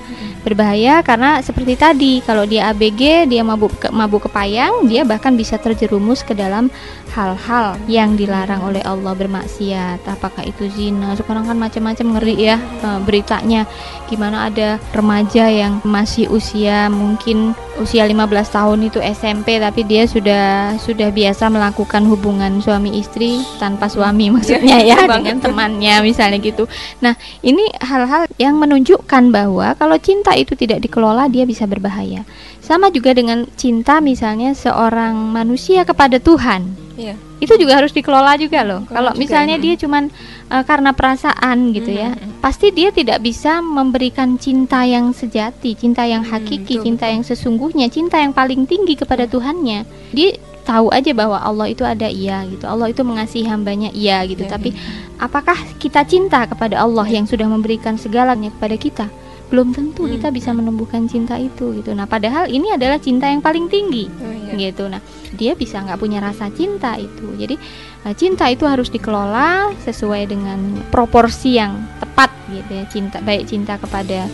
Berbahaya 0.43 0.99
karena 1.07 1.39
seperti 1.39 1.79
tadi 1.79 2.13
kalau 2.19 2.43
dia 2.43 2.67
ABG 2.75 3.31
dia 3.31 3.47
mabuk 3.47 3.79
ke, 3.79 3.87
mabuk 3.87 4.27
kepayang 4.27 4.91
dia 4.91 5.07
bahkan 5.07 5.39
bisa 5.39 5.55
terjerumus 5.55 6.19
ke 6.19 6.35
dalam 6.35 6.67
hal-hal 7.15 7.79
yang 7.87 8.19
dilarang 8.19 8.59
oleh 8.59 8.83
Allah 8.83 9.15
bermaksiat. 9.15 10.03
Apakah 10.03 10.43
itu 10.43 10.67
zina? 10.67 11.15
Sekarang 11.15 11.47
kan 11.47 11.55
macam-macam 11.55 12.19
ngeri 12.19 12.35
ya 12.35 12.59
eh, 12.59 12.99
beritanya. 13.07 13.63
Gimana 14.11 14.51
ada 14.51 14.83
remaja 14.91 15.47
yang 15.47 15.79
masih 15.87 16.27
usia 16.27 16.91
mungkin 16.91 17.55
usia 17.79 18.05
15 18.05 18.29
tahun 18.53 18.79
itu 18.85 18.99
SMP 19.01 19.57
tapi 19.57 19.81
dia 19.87 20.05
sudah 20.05 20.77
sudah 20.77 21.09
biasa 21.09 21.49
melakukan 21.49 22.05
hubungan 22.05 22.61
suami 22.61 23.01
istri 23.01 23.41
tanpa 23.57 23.89
suami 23.89 24.29
maksudnya 24.35 24.77
ya 24.83 25.09
dengan 25.09 25.41
temannya 25.41 26.05
misalnya 26.13 26.37
gitu 26.37 26.69
nah 27.01 27.17
ini 27.41 27.65
hal-hal 27.81 28.29
yang 28.37 28.61
menunjukkan 28.61 29.33
bahwa 29.33 29.73
kalau 29.73 29.97
cinta 29.97 30.37
itu 30.37 30.53
tidak 30.53 30.85
dikelola 30.85 31.25
dia 31.31 31.49
bisa 31.49 31.65
berbahaya. 31.65 32.21
Sama 32.63 32.93
juga 32.93 33.11
dengan 33.11 33.43
cinta 33.59 33.99
misalnya 33.99 34.55
seorang 34.55 35.17
manusia 35.33 35.83
kepada 35.83 36.21
Tuhan. 36.21 36.79
Iya. 36.95 37.17
Itu 37.41 37.59
juga 37.59 37.81
harus 37.81 37.91
dikelola 37.91 38.39
juga 38.39 38.63
loh. 38.63 38.87
Kalau 38.87 39.11
misalnya 39.19 39.59
mm. 39.59 39.63
dia 39.65 39.75
cuman 39.75 40.03
eh, 40.47 40.63
karena 40.63 40.95
perasaan 40.95 41.75
gitu 41.75 41.91
ya, 41.91 42.15
pasti 42.39 42.71
dia 42.71 42.93
tidak 42.93 43.19
bisa 43.19 43.59
memberikan 43.59 44.39
cinta 44.39 44.87
yang 44.87 45.11
sejati, 45.11 45.75
cinta 45.75 46.07
yang 46.07 46.23
hakiki, 46.23 46.79
betul, 46.79 46.85
cinta 46.87 47.05
yang 47.11 47.25
sesungguhnya, 47.25 47.91
cinta 47.91 48.21
yang 48.21 48.31
paling 48.31 48.63
tinggi 48.63 48.95
kepada 48.95 49.27
Tuhannya. 49.27 49.83
Dia 50.15 50.39
tahu 50.63 50.87
aja 50.89 51.11
bahwa 51.11 51.37
Allah 51.37 51.67
itu 51.67 51.83
ada 51.83 52.07
iya 52.07 52.43
gitu. 52.43 52.63
Allah 52.63 52.87
itu 52.87 53.01
mengasihi 53.01 53.45
hambanya 53.45 53.91
iya 53.91 54.23
gitu. 54.23 54.43
Iya, 54.43 54.51
Tapi 54.51 54.69
apakah 55.17 55.55
kita 55.77 56.03
cinta 56.03 56.43
kepada 56.43 56.79
Allah 56.79 57.05
yang 57.05 57.23
sudah 57.23 57.45
memberikan 57.45 57.95
segalanya 57.95 58.49
kepada 58.49 58.75
kita? 58.75 59.05
Belum 59.51 59.69
tentu 59.69 60.07
Hmm. 60.07 60.17
kita 60.17 60.33
bisa 60.33 60.49
menumbuhkan 60.49 61.05
cinta 61.05 61.37
itu 61.37 61.77
gitu. 61.77 61.93
Nah, 61.93 62.07
padahal 62.07 62.47
ini 62.47 62.73
adalah 62.73 62.97
cinta 62.97 63.27
yang 63.27 63.37
paling 63.37 63.69
tinggi 63.69 64.09
Oh, 64.09 64.33
iya. 64.33 64.55
gitu. 64.57 64.89
Nah, 64.89 64.97
dia 65.31 65.53
bisa 65.53 65.77
nggak 65.77 65.99
punya 65.99 66.17
rasa 66.17 66.49
cinta 66.49 66.97
itu. 66.97 67.27
Jadi 67.37 67.53
eh, 68.01 68.13
cinta 68.17 68.49
itu 68.49 68.65
harus 68.65 68.89
dikelola 68.89 69.69
sesuai 69.79 70.25
dengan 70.25 70.57
proporsi 70.89 71.55
yang 71.55 71.85
tepat 71.99 72.33
gitu 72.49 72.71
ya. 72.71 72.83
Cinta 72.87 73.17
baik 73.19 73.45
cinta 73.45 73.77
kepada 73.77 74.25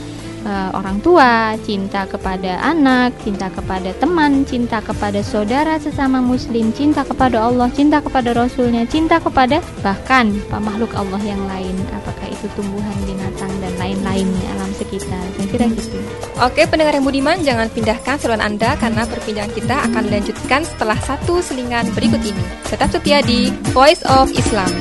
eh, 0.43 0.69
orang 0.73 0.97
tua, 1.03 1.55
cinta 1.63 2.05
kepada 2.05 2.59
anak, 2.63 3.15
cinta 3.23 3.47
kepada 3.51 3.91
teman, 3.97 4.43
cinta 4.43 4.79
kepada 4.79 5.19
saudara 5.23 5.75
sesama 5.79 6.19
muslim, 6.19 6.71
cinta 6.75 7.03
kepada 7.03 7.43
Allah, 7.47 7.67
cinta 7.71 7.99
kepada 7.99 8.31
Rasulnya, 8.35 8.83
cinta 8.87 9.19
kepada 9.19 9.59
bahkan 9.83 10.31
makhluk 10.59 10.91
Allah 10.95 11.21
yang 11.23 11.41
lain, 11.47 11.75
apakah 11.95 12.27
itu 12.29 12.47
tumbuhan, 12.55 12.97
binatang 13.03 13.51
dan 13.59 13.73
lain-lainnya 13.79 14.49
alam 14.59 14.71
sekitar. 14.75 15.23
Saya 15.35 15.47
kira 15.51 15.65
gitu. 15.71 15.97
Oke, 16.39 16.63
pendengar 16.67 16.95
yang 16.95 17.05
budiman, 17.05 17.37
jangan 17.43 17.67
pindahkan 17.71 18.15
saluran 18.19 18.43
Anda 18.43 18.79
karena 18.79 19.03
perbincangan 19.03 19.51
kita 19.51 19.75
akan 19.91 20.01
dilanjutkan 20.07 20.61
setelah 20.63 20.99
satu 21.03 21.43
selingan 21.43 21.91
berikut 21.91 22.21
ini. 22.23 22.43
Tetap 22.67 22.89
setia 22.95 23.19
di 23.19 23.51
Voice 23.75 24.03
of 24.07 24.31
Islam. 24.31 24.71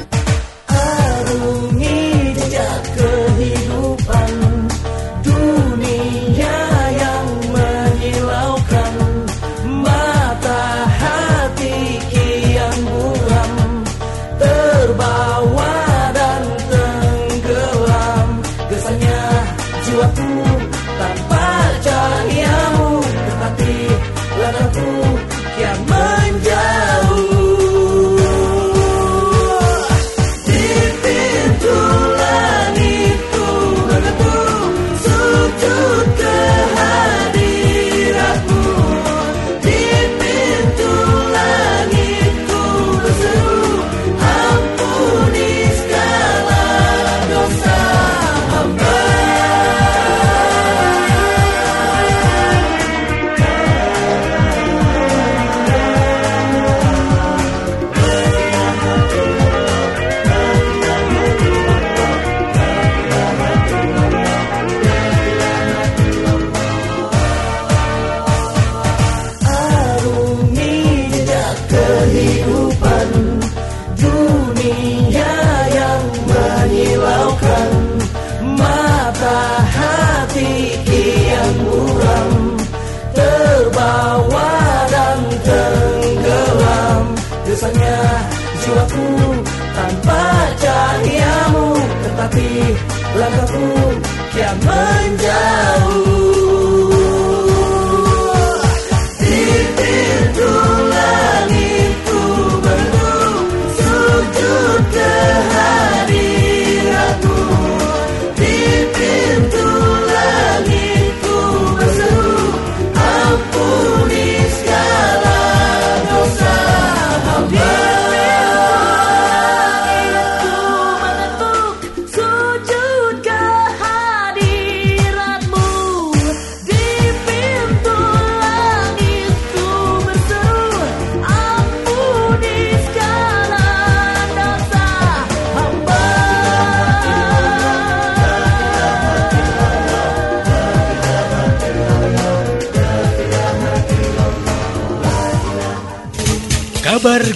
Arungi 0.70 1.97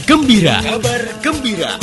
gembira. 0.02 0.58
Kabar 0.62 1.02
gembira. 1.22 1.78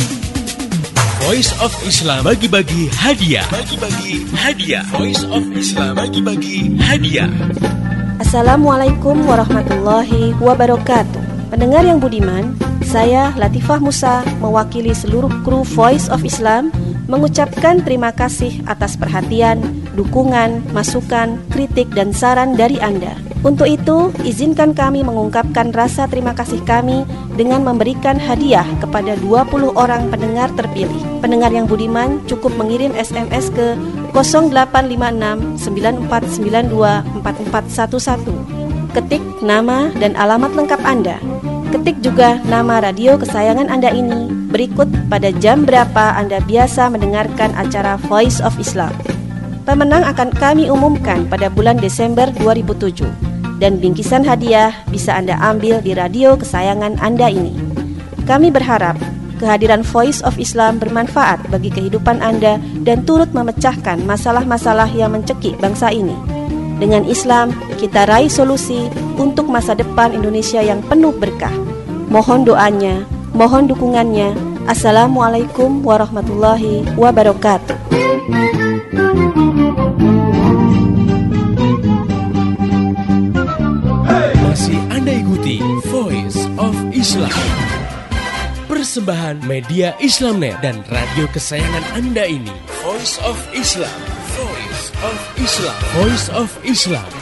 Voice 1.23 1.51
of 1.63 1.71
Islam 1.87 2.27
bagi-bagi 2.27 2.91
hadiah. 2.91 3.47
Bagi-bagi 3.47 4.27
hadiah. 4.35 4.83
Voice 4.91 5.23
of 5.27 5.43
Islam 5.55 5.95
bagi-bagi 5.95 6.75
hadiah. 6.79 7.31
Assalamualaikum 8.19 9.23
warahmatullahi 9.23 10.35
wabarakatuh. 10.39 11.51
Pendengar 11.51 11.87
yang 11.87 12.03
budiman, 12.03 12.55
saya 12.83 13.31
Latifah 13.39 13.79
Musa 13.79 14.21
mewakili 14.43 14.91
seluruh 14.91 15.31
kru 15.47 15.63
Voice 15.63 16.11
of 16.11 16.23
Islam 16.27 16.75
mengucapkan 17.07 17.81
terima 17.81 18.11
kasih 18.13 18.61
atas 18.69 18.99
perhatian, 18.99 19.63
dukungan, 19.95 20.61
masukan, 20.75 21.39
kritik 21.49 21.89
dan 21.95 22.11
saran 22.11 22.53
dari 22.53 22.77
Anda. 22.83 23.28
Untuk 23.39 23.71
itu, 23.71 24.11
izinkan 24.27 24.75
kami 24.75 24.99
mengungkapkan 24.99 25.71
rasa 25.71 26.11
terima 26.11 26.35
kasih 26.35 26.59
kami 26.67 27.07
dengan 27.39 27.63
memberikan 27.63 28.19
hadiah 28.19 28.67
kepada 28.83 29.15
20 29.15 29.79
orang 29.79 30.11
pendengar 30.11 30.51
terpilih. 30.59 30.99
Pendengar 31.23 31.47
yang 31.55 31.63
budiman 31.63 32.19
cukup 32.27 32.51
mengirim 32.59 32.91
SMS 32.99 33.47
ke 33.55 33.79
0856 34.11 35.55
9492 35.55 37.23
4411. 37.23 38.91
Ketik 38.91 39.23
nama 39.39 39.87
dan 39.95 40.19
alamat 40.19 40.51
lengkap 40.59 40.83
Anda. 40.83 41.15
Ketik 41.71 42.03
juga 42.03 42.43
nama 42.43 42.83
radio 42.83 43.15
kesayangan 43.15 43.71
Anda 43.71 43.95
ini. 43.95 44.51
Berikut 44.51 44.91
pada 45.07 45.31
jam 45.39 45.63
berapa 45.63 46.11
Anda 46.19 46.43
biasa 46.43 46.91
mendengarkan 46.91 47.55
acara 47.55 47.95
Voice 48.03 48.43
of 48.43 48.59
Islam. 48.59 48.91
Pemenang 49.63 50.03
akan 50.03 50.33
kami 50.35 50.67
umumkan 50.67 51.23
pada 51.31 51.47
bulan 51.47 51.79
Desember 51.79 52.27
2007 52.35 53.28
dan 53.59 53.77
bingkisan 53.77 54.23
hadiah 54.23 54.71
bisa 54.87 55.13
Anda 55.13 55.35
ambil 55.43 55.83
di 55.83 55.93
radio 55.93 56.39
kesayangan 56.39 56.97
Anda 57.03 57.27
ini. 57.27 57.53
Kami 58.23 58.49
berharap 58.49 58.95
kehadiran 59.39 59.83
Voice 59.83 60.23
of 60.23 60.39
Islam 60.39 60.79
bermanfaat 60.79 61.47
bagi 61.51 61.71
kehidupan 61.71 62.23
Anda 62.23 62.59
dan 62.83 63.03
turut 63.07 63.31
memecahkan 63.35 64.03
masalah-masalah 64.03 64.91
yang 64.91 65.15
mencekik 65.15 65.59
bangsa 65.59 65.91
ini. 65.91 66.15
Dengan 66.79 67.03
Islam, 67.03 67.51
kita 67.75 68.07
raih 68.07 68.31
solusi 68.31 68.87
untuk 69.19 69.51
masa 69.51 69.75
depan 69.75 70.15
Indonesia 70.15 70.63
yang 70.63 70.79
penuh 70.79 71.11
berkah. 71.11 71.51
Mohon 72.07 72.47
doanya, 72.47 73.03
mohon 73.35 73.67
dukungannya. 73.67 74.31
Assalamualaikum 74.69 75.83
warahmatullahi 75.83 76.87
wabarakatuh. 76.95 77.75
Ikuti 85.29 85.61
Voice 85.93 86.41
of 86.57 86.73
Islam. 86.89 87.29
Persembahan 88.65 89.45
media 89.45 89.93
Islamnet 90.01 90.57
dan 90.65 90.81
radio 90.89 91.29
kesayangan 91.29 91.85
Anda 91.93 92.25
ini. 92.25 92.49
Voice 92.81 93.21
of 93.21 93.37
Islam. 93.53 93.93
Voice 94.33 94.89
of 95.05 95.17
Islam. 95.37 95.77
Voice 95.93 96.27
of 96.33 96.49
Islam. 96.65 97.18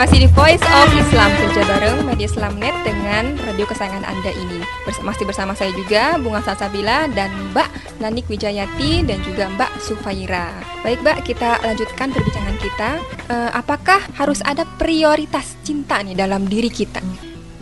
Masih 0.00 0.24
di 0.24 0.28
Voice 0.32 0.64
of 0.64 0.96
Islam 0.96 1.28
kerja 1.28 1.60
bareng 1.60 2.08
Media 2.08 2.24
Islamnet 2.24 2.72
dengan 2.88 3.36
radio 3.44 3.68
kesayangan 3.68 4.08
Anda 4.08 4.32
ini. 4.32 4.64
Masih 5.04 5.28
bersama 5.28 5.52
saya 5.52 5.76
juga 5.76 6.16
Bunga 6.16 6.40
Salsabila 6.40 7.04
dan 7.12 7.28
Mbak 7.52 8.00
Nanik 8.00 8.24
Wijayati 8.32 9.04
dan 9.04 9.20
juga 9.20 9.52
Mbak 9.52 9.76
Sufaira. 9.84 10.56
Baik 10.80 11.04
Mbak, 11.04 11.18
kita 11.28 11.60
lanjutkan 11.60 12.16
perbincangan 12.16 12.56
kita. 12.64 12.90
Eh, 13.28 13.50
apakah 13.52 14.00
harus 14.16 14.40
ada 14.40 14.64
prioritas 14.80 15.60
cinta 15.68 16.00
nih 16.00 16.16
dalam 16.16 16.48
diri 16.48 16.72
kita? 16.72 17.04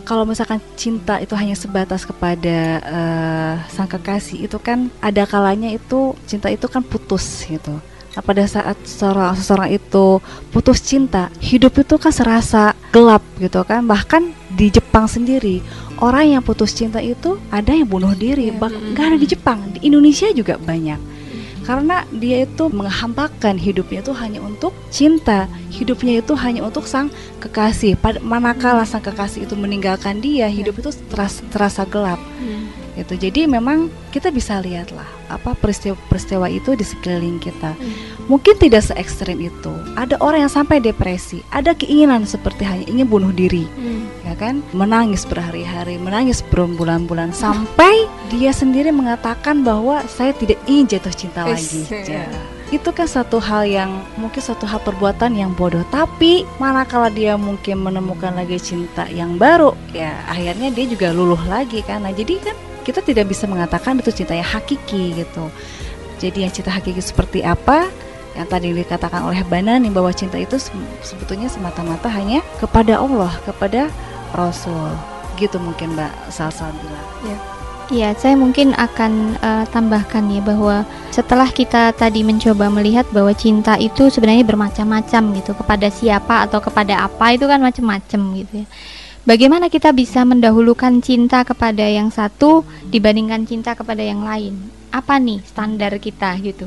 kalau 0.07 0.25
misalkan 0.25 0.57
cinta 0.73 1.21
itu 1.21 1.37
hanya 1.37 1.53
sebatas 1.53 2.01
kepada 2.01 2.81
eh, 2.81 3.53
sang 3.69 3.85
kekasih 3.85 4.49
itu 4.49 4.57
kan 4.57 4.89
ada 5.05 5.21
kalanya 5.29 5.69
itu 5.69 6.17
cinta 6.25 6.49
itu 6.49 6.65
kan 6.65 6.81
putus 6.81 7.45
gitu. 7.45 7.77
Nah, 8.09 8.25
pada 8.25 8.41
saat 8.49 8.73
seseorang 8.81 9.37
seseorang 9.37 9.69
itu 9.69 10.17
putus 10.49 10.81
cinta, 10.81 11.29
hidup 11.37 11.77
itu 11.77 11.95
kan 12.01 12.09
serasa 12.09 12.73
gelap 12.89 13.21
gitu 13.37 13.61
kan. 13.61 13.85
Bahkan 13.85 14.33
di 14.57 14.73
Jepang 14.73 15.05
sendiri 15.05 15.61
orang 16.01 16.39
yang 16.39 16.41
putus 16.41 16.73
cinta 16.73 16.97
itu 16.97 17.37
ada 17.53 17.69
yang 17.69 17.85
bunuh 17.85 18.17
diri. 18.17 18.49
Bah- 18.49 18.73
nggak 18.73 19.05
ada 19.13 19.17
di 19.19 19.27
Jepang, 19.29 19.59
di 19.77 19.85
Indonesia 19.85 20.25
juga 20.33 20.57
banyak. 20.57 21.21
Karena 21.69 22.01
dia 22.09 22.49
itu 22.49 22.65
menghampakan 22.65 23.53
hidupnya 23.61 24.01
itu 24.01 24.09
hanya 24.17 24.41
untuk 24.41 24.73
cinta, 24.89 25.45
hidupnya 25.69 26.17
itu 26.17 26.33
hanya 26.33 26.65
untuk 26.65 26.89
sang 26.89 27.13
kekasih. 27.37 27.93
Pada 27.93 28.17
manakala 28.25 28.89
sang 28.89 29.05
kekasih 29.05 29.45
itu 29.45 29.53
meninggalkan 29.53 30.17
dia, 30.17 30.49
hidup 30.49 30.81
itu 30.81 30.89
terasa, 31.13 31.45
terasa 31.53 31.85
gelap. 31.85 32.17
Gitu. 32.99 33.15
Jadi 33.15 33.47
memang 33.47 33.87
kita 34.11 34.27
bisa 34.27 34.59
lihatlah 34.59 35.07
apa 35.31 35.55
peristiwa-peristiwa 35.55 36.51
itu 36.51 36.75
di 36.75 36.83
sekeliling 36.83 37.39
kita. 37.39 37.77
Mungkin 38.27 38.59
tidak 38.59 38.85
se 38.85 38.93
ekstrim 38.99 39.39
itu. 39.39 39.71
Ada 39.95 40.19
orang 40.19 40.45
yang 40.45 40.53
sampai 40.53 40.83
depresi, 40.83 41.39
ada 41.53 41.71
keinginan 41.71 42.27
seperti 42.27 42.67
hanya 42.67 42.85
ingin 42.89 43.07
bunuh 43.07 43.31
diri, 43.31 43.65
ya 44.25 44.35
kan? 44.35 44.61
Menangis 44.75 45.23
berhari-hari, 45.23 45.95
menangis 46.01 46.43
berbulan-bulan 46.49 47.31
sampai 47.31 48.09
dia 48.33 48.51
sendiri 48.53 48.91
mengatakan 48.91 49.63
bahwa 49.63 50.03
saya 50.05 50.35
tidak 50.35 50.59
ingin 50.67 50.97
jatuh 50.97 51.13
cinta 51.13 51.45
lagi. 51.47 51.85
Ya. 51.89 52.25
ya. 52.25 52.25
Itu 52.69 52.93
kan 52.93 53.09
satu 53.09 53.41
hal 53.41 53.65
yang 53.65 54.05
mungkin 54.13 54.45
satu 54.45 54.69
hal 54.69 54.77
perbuatan 54.85 55.33
yang 55.33 55.57
bodoh, 55.57 55.81
tapi 55.89 56.45
manakala 56.61 57.09
dia 57.09 57.33
mungkin 57.33 57.81
menemukan 57.81 58.29
lagi 58.29 58.61
cinta 58.61 59.09
yang 59.09 59.41
baru, 59.41 59.73
ya 59.89 60.13
akhirnya 60.29 60.69
dia 60.69 60.85
juga 60.85 61.09
luluh 61.09 61.41
lagi 61.49 61.81
kan. 61.81 62.05
Nah, 62.05 62.13
jadi 62.13 62.37
kan 62.37 62.68
kita 62.89 63.05
tidak 63.05 63.29
bisa 63.29 63.45
mengatakan 63.45 64.01
itu 64.01 64.09
cinta 64.09 64.33
yang 64.33 64.49
hakiki 64.49 65.13
gitu. 65.21 65.45
Jadi 66.17 66.41
yang 66.41 66.51
cinta 66.51 66.73
hakiki 66.73 66.99
seperti 67.05 67.45
apa? 67.45 67.85
Yang 68.33 68.47
tadi 68.49 68.67
dikatakan 68.73 69.29
oleh 69.29 69.45
Banani 69.45 69.93
bahwa 69.93 70.09
cinta 70.09 70.41
itu 70.41 70.57
se- 70.57 70.73
sebetulnya 71.05 71.45
semata-mata 71.45 72.09
hanya 72.09 72.41
kepada 72.57 72.97
Allah, 72.97 73.29
kepada 73.45 73.93
Rasul. 74.33 74.89
Gitu 75.37 75.61
mungkin 75.61 75.93
Mbak 75.93 76.33
Salsa 76.33 76.73
bilang. 76.73 77.07
Iya, 77.89 78.13
saya 78.21 78.37
mungkin 78.37 78.77
akan 78.77 79.41
eh, 79.41 79.65
tambahkan 79.73 80.29
ya 80.29 80.45
bahwa 80.45 80.85
setelah 81.09 81.49
kita 81.49 81.89
tadi 81.97 82.21
mencoba 82.21 82.69
melihat 82.69 83.09
bahwa 83.09 83.33
cinta 83.33 83.81
itu 83.81 84.13
sebenarnya 84.13 84.45
bermacam-macam 84.45 85.21
gitu 85.41 85.57
kepada 85.57 85.89
siapa 85.89 86.45
atau 86.45 86.61
kepada 86.61 87.09
apa 87.09 87.33
itu 87.33 87.49
kan 87.49 87.57
macam-macam 87.57 88.21
gitu 88.37 88.53
ya. 88.61 88.67
Bagaimana 89.29 89.69
kita 89.69 89.93
bisa 89.93 90.25
mendahulukan 90.25 91.05
cinta 91.05 91.45
kepada 91.45 91.85
yang 91.85 92.09
satu 92.09 92.65
dibandingkan 92.89 93.45
cinta 93.45 93.77
kepada 93.77 94.01
yang 94.01 94.25
lain? 94.25 94.57
Apa 94.89 95.21
nih 95.21 95.45
standar 95.45 95.93
kita 96.01 96.33
gitu? 96.41 96.65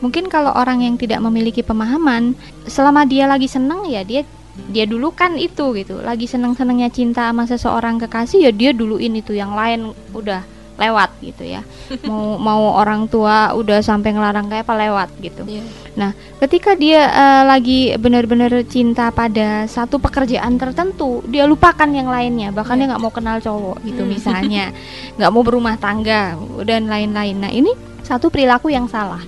Mungkin 0.00 0.32
kalau 0.32 0.56
orang 0.56 0.80
yang 0.80 0.96
tidak 0.96 1.20
memiliki 1.20 1.60
pemahaman, 1.60 2.32
selama 2.64 3.04
dia 3.04 3.28
lagi 3.28 3.44
senang 3.44 3.84
ya 3.84 4.08
dia 4.08 4.24
dia 4.72 4.88
dulukan 4.88 5.36
itu 5.36 5.76
gitu. 5.76 6.00
Lagi 6.00 6.24
seneng-senengnya 6.24 6.88
cinta 6.88 7.28
sama 7.28 7.44
seseorang 7.44 8.00
kekasih 8.00 8.48
ya 8.48 8.52
dia 8.56 8.72
duluin 8.72 9.12
itu 9.12 9.36
yang 9.36 9.52
lain 9.52 9.92
udah 10.16 10.40
lewat 10.78 11.10
gitu 11.20 11.42
ya. 11.42 11.66
mau 12.08 12.38
mau 12.38 12.78
orang 12.78 13.10
tua 13.10 13.52
udah 13.52 13.82
sampai 13.82 14.14
ngelarang 14.14 14.46
kayak 14.46 14.64
apa 14.64 14.74
lewat 14.78 15.08
gitu. 15.18 15.42
Iya. 15.44 15.62
Nah, 15.98 16.14
ketika 16.38 16.78
dia 16.78 17.10
eh, 17.10 17.42
lagi 17.42 17.90
benar-benar 17.98 18.54
cinta 18.70 19.10
pada 19.10 19.66
satu 19.66 19.98
pekerjaan 19.98 20.54
tertentu, 20.56 21.26
dia 21.26 21.44
lupakan 21.44 21.90
yang 21.90 22.06
lainnya. 22.06 22.54
Bahkan 22.54 22.78
Iya. 22.78 22.80
dia 22.86 22.90
nggak 22.94 23.02
mau 23.02 23.12
kenal 23.12 23.36
cowok 23.42 23.82
gitu 23.82 24.06
Hmm. 24.06 24.10
misalnya, 24.14 24.70
nggak 25.18 25.30
mau 25.34 25.42
berumah 25.42 25.74
tangga 25.76 26.38
dan 26.62 26.86
lain-lain. 26.86 27.36
Nah, 27.42 27.50
ini 27.50 27.74
satu 28.06 28.30
perilaku 28.30 28.70
yang 28.70 28.86
salah. 28.86 29.20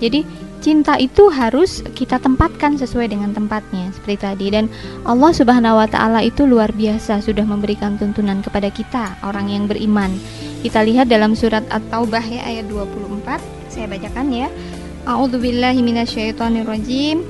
Jadi 0.00 0.24
cinta 0.64 0.96
itu 0.96 1.28
harus 1.28 1.84
kita 1.92 2.16
tempatkan 2.16 2.80
sesuai 2.80 3.12
dengan 3.12 3.36
tempatnya 3.36 3.92
seperti 3.92 4.16
tadi 4.16 4.46
dan 4.48 4.72
Allah 5.04 5.28
Subhanahu 5.36 5.76
wa 5.76 5.84
taala 5.84 6.24
itu 6.24 6.48
luar 6.48 6.72
biasa 6.72 7.20
sudah 7.20 7.44
memberikan 7.44 8.00
tuntunan 8.00 8.40
kepada 8.40 8.72
kita 8.72 9.20
orang 9.20 9.52
yang 9.52 9.68
beriman. 9.68 10.16
Kita 10.64 10.80
lihat 10.80 11.12
dalam 11.12 11.36
surat 11.36 11.60
At-Taubah 11.68 12.24
ya 12.24 12.40
ayat 12.48 12.72
24. 12.72 13.36
Saya 13.68 13.84
bacakan 13.84 14.32
ya. 14.32 14.48
A'udzubillahi 15.04 15.84
minasyaitonirrajim. 15.84 17.20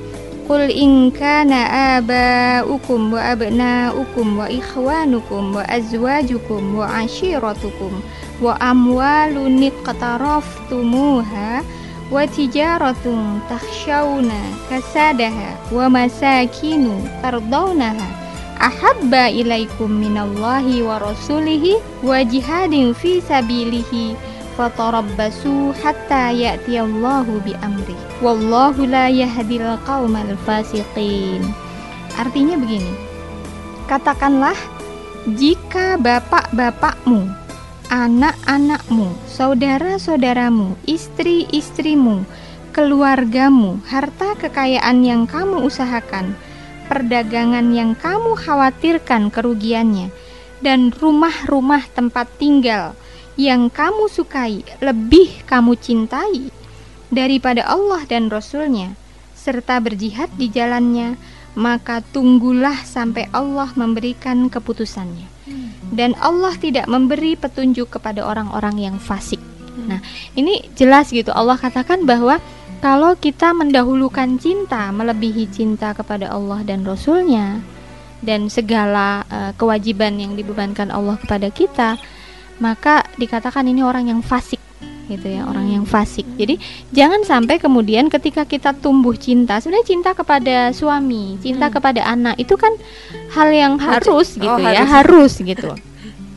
Qul 0.47 0.71
in 0.71 1.11
kana 1.11 1.99
aba'ukum 1.99 3.11
wa 3.11 3.19
abna'ukum 3.35 4.39
wa 4.39 4.47
ikhwanukum 4.47 5.59
wa 5.59 5.67
azwajukum 5.67 6.79
wa 6.79 6.87
ashiratukum 7.03 7.99
wa 8.39 8.55
amwalun 8.63 9.59
iqtaraftumuha 9.67 11.59
wa 12.07 12.21
tijaratun 12.29 13.43
takhshawna 13.51 14.37
kasadaha 14.71 15.59
wa 15.75 15.91
masakinu 15.91 17.03
tardawnaha 17.19 18.24
ahabba 18.59 19.31
ilaikum 19.31 19.87
minallahi 19.87 20.81
wa 20.83 20.99
rasulihi 20.99 21.79
wa 22.01 22.23
jihadin 22.23 22.95
fi 22.95 23.19
sabilihi 23.19 24.15
fatarabbasu 24.55 25.75
hatta 25.83 26.31
ya'tiyallahu 26.31 27.43
bi 27.43 27.51
amri 27.59 27.97
wallahu 28.23 28.87
la 28.87 29.11
yahdil 29.11 29.75
qaumal 29.83 30.31
fasiqin. 30.47 31.43
Artinya 32.15 32.55
begini 32.55 32.95
katakanlah 33.91 34.55
jika 35.35 35.99
bapak-bapakmu 35.99 37.27
anak-anakmu 37.91 39.13
saudara-saudaramu 39.29 40.73
istri-istrimu 40.89 42.25
keluargamu 42.73 43.79
harta 43.87 44.35
kekayaan 44.35 45.05
yang 45.05 45.23
kamu 45.29 45.63
usahakan 45.63 46.33
perdagangan 46.85 47.73
yang 47.73 47.97
kamu 47.97 48.37
khawatirkan 48.37 49.33
kerugiannya 49.33 50.13
dan 50.63 50.89
rumah-rumah 50.95 51.85
tempat 51.91 52.29
tinggal 52.39 52.95
yang 53.35 53.67
kamu 53.67 54.07
sukai 54.07 54.63
lebih 54.79 55.43
kamu 55.43 55.75
cintai 55.75 56.49
daripada 57.11 57.67
Allah 57.67 58.01
dan 58.07 58.31
Rasulnya 58.31 58.95
serta 59.35 59.77
berjihad 59.83 60.31
di 60.39 60.49
jalannya 60.49 61.19
maka 61.55 62.03
tunggulah 62.03 62.83
sampai 62.83 63.31
Allah 63.31 63.71
memberikan 63.79 64.51
keputusannya. 64.51 65.31
Dan 65.95 66.11
Allah 66.19 66.51
tidak 66.59 66.85
memberi 66.91 67.39
petunjuk 67.39 67.95
kepada 67.95 68.27
orang-orang 68.27 68.91
yang 68.91 68.97
fasik. 68.99 69.39
Nah 69.87 70.03
ini 70.35 70.67
jelas 70.75 71.13
gitu. 71.15 71.31
Allah 71.31 71.55
katakan 71.55 72.03
bahwa 72.03 72.43
kalau 72.81 73.15
kita 73.15 73.51
mendahulukan 73.51 74.37
cinta 74.39 74.89
melebihi 74.91 75.47
cinta 75.51 75.93
kepada 75.93 76.31
Allah 76.31 76.61
dan 76.63 76.83
Rasulnya 76.83 77.61
dan 78.21 78.47
segala 78.49 79.23
eh, 79.27 79.51
kewajiban 79.55 80.17
yang 80.17 80.33
dibebankan 80.33 80.89
Allah 80.89 81.15
kepada 81.19 81.49
kita 81.51 81.99
maka 82.57 83.03
dikatakan 83.19 83.67
ini 83.67 83.83
orang 83.83 84.07
yang 84.07 84.21
fasik 84.23 84.63
gitu 85.05 85.27
ya 85.37 85.45
orang 85.45 85.69
yang 85.69 85.85
fasik. 85.85 86.25
Jadi 86.33 86.57
jangan 86.89 87.21
sampai 87.21 87.61
kemudian 87.61 88.09
ketika 88.09 88.41
kita 88.41 88.73
tumbuh 88.73 89.13
cinta 89.13 89.61
sebenarnya 89.61 89.85
cinta 89.85 90.11
kepada 90.17 90.73
suami 90.73 91.37
cinta 91.45 91.69
kepada 91.69 92.01
anak 92.01 92.33
itu 92.41 92.57
kan 92.57 92.73
hal 93.37 93.53
yang 93.53 93.77
harus 93.77 94.33
gitu 94.33 94.49
Oh, 94.49 94.57
ya 94.57 94.81
harus. 94.81 95.37
harus 95.37 95.45
gitu 95.45 95.69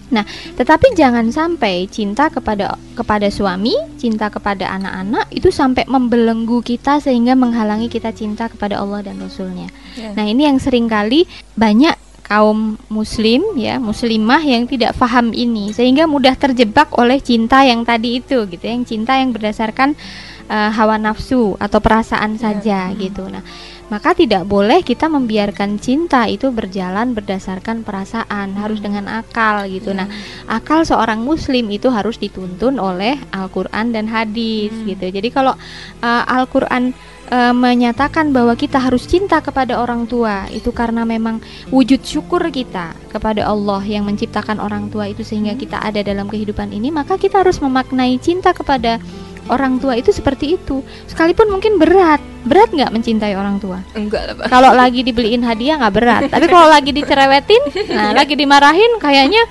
nah 0.09 0.25
tetapi 0.57 0.97
jangan 0.97 1.29
sampai 1.29 1.85
cinta 1.89 2.33
kepada 2.33 2.77
kepada 2.97 3.29
suami 3.29 3.77
cinta 4.01 4.33
kepada 4.33 4.73
anak-anak 4.75 5.29
itu 5.33 5.53
sampai 5.53 5.85
membelenggu 5.85 6.65
kita 6.65 6.99
sehingga 6.99 7.37
menghalangi 7.37 7.93
kita 7.93 8.13
cinta 8.13 8.49
kepada 8.49 8.81
Allah 8.81 9.05
dan 9.05 9.21
Rasulnya. 9.21 9.69
Ya. 9.95 10.17
nah 10.17 10.25
ini 10.25 10.49
yang 10.49 10.57
sering 10.59 10.89
kali 10.89 11.29
banyak 11.59 11.97
kaum 12.29 12.77
muslim 12.93 13.41
ya 13.57 13.81
muslimah 13.81 14.45
yang 14.45 14.69
tidak 14.69 14.93
paham 15.01 15.33
ini 15.33 15.73
sehingga 15.73 16.05
mudah 16.05 16.37
terjebak 16.37 16.93
oleh 17.01 17.17
cinta 17.25 17.65
yang 17.65 17.89
tadi 17.89 18.21
itu 18.21 18.45
gitu 18.53 18.65
yang 18.69 18.85
cinta 18.85 19.17
yang 19.17 19.33
berdasarkan 19.33 19.97
eh, 20.45 20.71
hawa 20.77 21.01
nafsu 21.01 21.57
atau 21.57 21.81
perasaan 21.81 22.37
saja 22.37 22.93
gitu. 23.01 23.25
Nah 23.33 23.41
maka 23.89 24.13
tidak 24.13 24.45
boleh 24.45 24.85
kita 24.85 25.09
membiarkan 25.09 25.81
cinta 25.81 26.29
itu 26.29 26.53
berjalan 26.53 27.17
berdasarkan 27.17 27.83
perasaan 27.83 28.57
harus 28.57 28.85
dengan 28.85 29.09
akal 29.09 29.65
gitu. 29.69 29.97
Nah 29.97 30.09
akal 30.49 30.85
seorang 30.85 31.25
muslim 31.25 31.73
itu 31.73 31.89
harus 31.89 32.21
dituntun 32.21 32.77
oleh 32.77 33.17
Al-Qur'an 33.33 33.93
dan 33.93 34.09
hadis 34.09 34.73
gitu. 34.85 35.09
Jadi 35.09 35.29
kalau 35.33 35.57
eh, 36.05 36.25
Al-Qur'an 36.29 36.93
eh, 37.33 37.55
menyatakan 37.57 38.33
bahwa 38.33 38.53
kita 38.57 38.77
harus 38.77 39.09
cinta 39.09 39.41
kepada 39.41 39.81
orang 39.81 40.05
tua 40.05 40.45
itu 40.53 40.69
karena 40.73 41.09
memang 41.09 41.41
wujud 41.73 42.05
syukur 42.05 42.45
kita 42.53 42.93
kepada 43.09 43.49
Allah 43.49 43.81
yang 43.89 44.05
menciptakan 44.05 44.61
orang 44.61 44.93
tua 44.93 45.09
itu 45.09 45.25
sehingga 45.25 45.57
kita 45.57 45.81
ada 45.81 46.05
dalam 46.05 46.29
kehidupan 46.29 46.77
ini 46.77 46.93
maka 46.93 47.17
kita 47.17 47.41
harus 47.41 47.61
memaknai 47.61 48.21
cinta 48.21 48.53
kepada 48.53 49.01
orang 49.49 49.81
tua 49.83 49.97
itu 49.97 50.13
seperti 50.15 50.57
itu. 50.61 50.81
Sekalipun 51.11 51.49
mungkin 51.49 51.77
berat. 51.77 52.21
Berat 52.47 52.71
nggak 52.73 52.93
mencintai 52.95 53.35
orang 53.35 53.59
tua? 53.59 53.83
Enggak 53.93 54.23
lah, 54.31 54.35
Pak. 54.39 54.47
kalau 54.49 54.71
lagi 54.73 55.03
dibeliin 55.03 55.45
hadiah 55.45 55.77
nggak 55.81 55.95
berat. 55.95 56.23
Tapi 56.31 56.47
kalau 56.47 56.69
lagi 56.71 56.95
dicerewetin 56.95 57.63
nah 57.93 58.15
lagi 58.15 58.39
dimarahin 58.39 59.01
kayaknya 59.03 59.43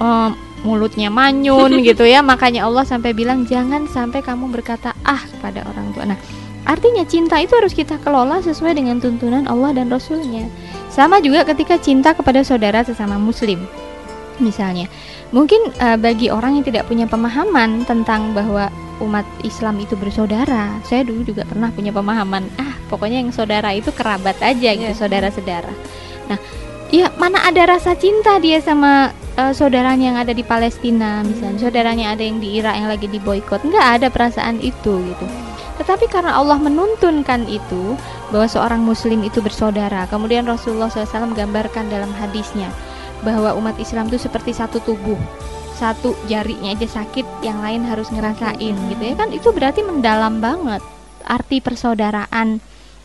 eh, 0.00 0.30
mulutnya 0.66 1.08
manyun 1.08 1.80
gitu 1.88 2.04
ya. 2.04 2.20
Makanya 2.20 2.66
Allah 2.66 2.84
sampai 2.84 3.14
bilang 3.14 3.46
jangan 3.46 3.86
sampai 3.88 4.20
kamu 4.20 4.50
berkata 4.50 4.92
ah 5.06 5.20
kepada 5.20 5.64
orang 5.68 5.94
tua 5.94 6.04
nah 6.08 6.18
artinya 6.62 7.02
cinta 7.02 7.42
itu 7.42 7.58
harus 7.58 7.74
kita 7.74 7.98
kelola 8.06 8.38
sesuai 8.38 8.78
dengan 8.78 9.02
tuntunan 9.02 9.46
Allah 9.50 9.74
dan 9.74 9.90
Rasulnya. 9.90 10.46
Sama 10.92 11.18
juga 11.24 11.42
ketika 11.48 11.80
cinta 11.80 12.12
kepada 12.12 12.44
saudara 12.46 12.84
sesama 12.84 13.16
muslim 13.18 13.64
misalnya. 14.40 14.90
Mungkin 15.32 15.72
eh, 15.76 15.96
bagi 15.96 16.28
orang 16.28 16.60
yang 16.60 16.64
tidak 16.66 16.90
punya 16.90 17.08
pemahaman 17.08 17.84
tentang 17.88 18.36
bahwa 18.36 18.68
umat 19.02 19.26
Islam 19.42 19.82
itu 19.82 19.98
bersaudara 19.98 20.78
saya 20.86 21.02
dulu 21.02 21.26
juga 21.26 21.42
pernah 21.42 21.68
punya 21.74 21.90
pemahaman 21.90 22.46
ah 22.56 22.72
pokoknya 22.86 23.24
yang 23.24 23.32
saudara 23.34 23.74
itu 23.74 23.90
kerabat 23.90 24.38
aja 24.38 24.70
gitu 24.76 24.92
Iya. 24.92 24.96
saudara-saudara. 24.96 25.72
Nah 26.28 26.38
ya 26.92 27.08
mana 27.16 27.40
ada 27.42 27.64
rasa 27.64 27.96
cinta 27.96 28.36
dia 28.38 28.60
sama 28.60 29.10
eh, 29.34 29.52
saudaranya 29.56 30.12
yang 30.12 30.18
ada 30.20 30.36
di 30.36 30.44
Palestina 30.44 31.24
misalnya 31.24 31.58
saudaranya 31.68 32.12
ada 32.12 32.20
yang 32.20 32.36
di 32.36 32.60
Irak 32.60 32.74
yang 32.76 32.88
lagi 32.92 33.08
diboykot 33.08 33.64
nggak 33.64 33.86
ada 33.98 34.06
perasaan 34.12 34.60
itu 34.60 35.00
gitu. 35.00 35.26
Tetapi 35.80 36.06
karena 36.12 36.36
Allah 36.36 36.60
menuntunkan 36.60 37.48
itu 37.48 37.96
bahwa 38.28 38.44
seorang 38.46 38.84
muslim 38.84 39.24
itu 39.24 39.40
bersaudara 39.40 40.04
kemudian 40.06 40.44
Rasulullah 40.44 40.92
SAW 40.92 41.32
gambarkan 41.32 41.88
dalam 41.88 42.12
hadisnya 42.12 42.68
bahwa 43.24 43.56
umat 43.56 43.80
Islam 43.80 44.12
itu 44.12 44.20
seperti 44.20 44.52
satu 44.52 44.82
tubuh 44.84 45.16
satu 45.82 46.14
jarinya 46.30 46.70
aja 46.70 47.02
sakit 47.02 47.42
yang 47.42 47.58
lain 47.58 47.82
harus 47.82 48.06
ngerasain 48.14 48.74
gitu 48.94 49.02
ya 49.02 49.14
kan? 49.18 49.34
Itu 49.34 49.50
berarti 49.50 49.82
mendalam 49.82 50.38
banget. 50.38 50.78
Arti 51.26 51.58
persaudaraan 51.58 52.62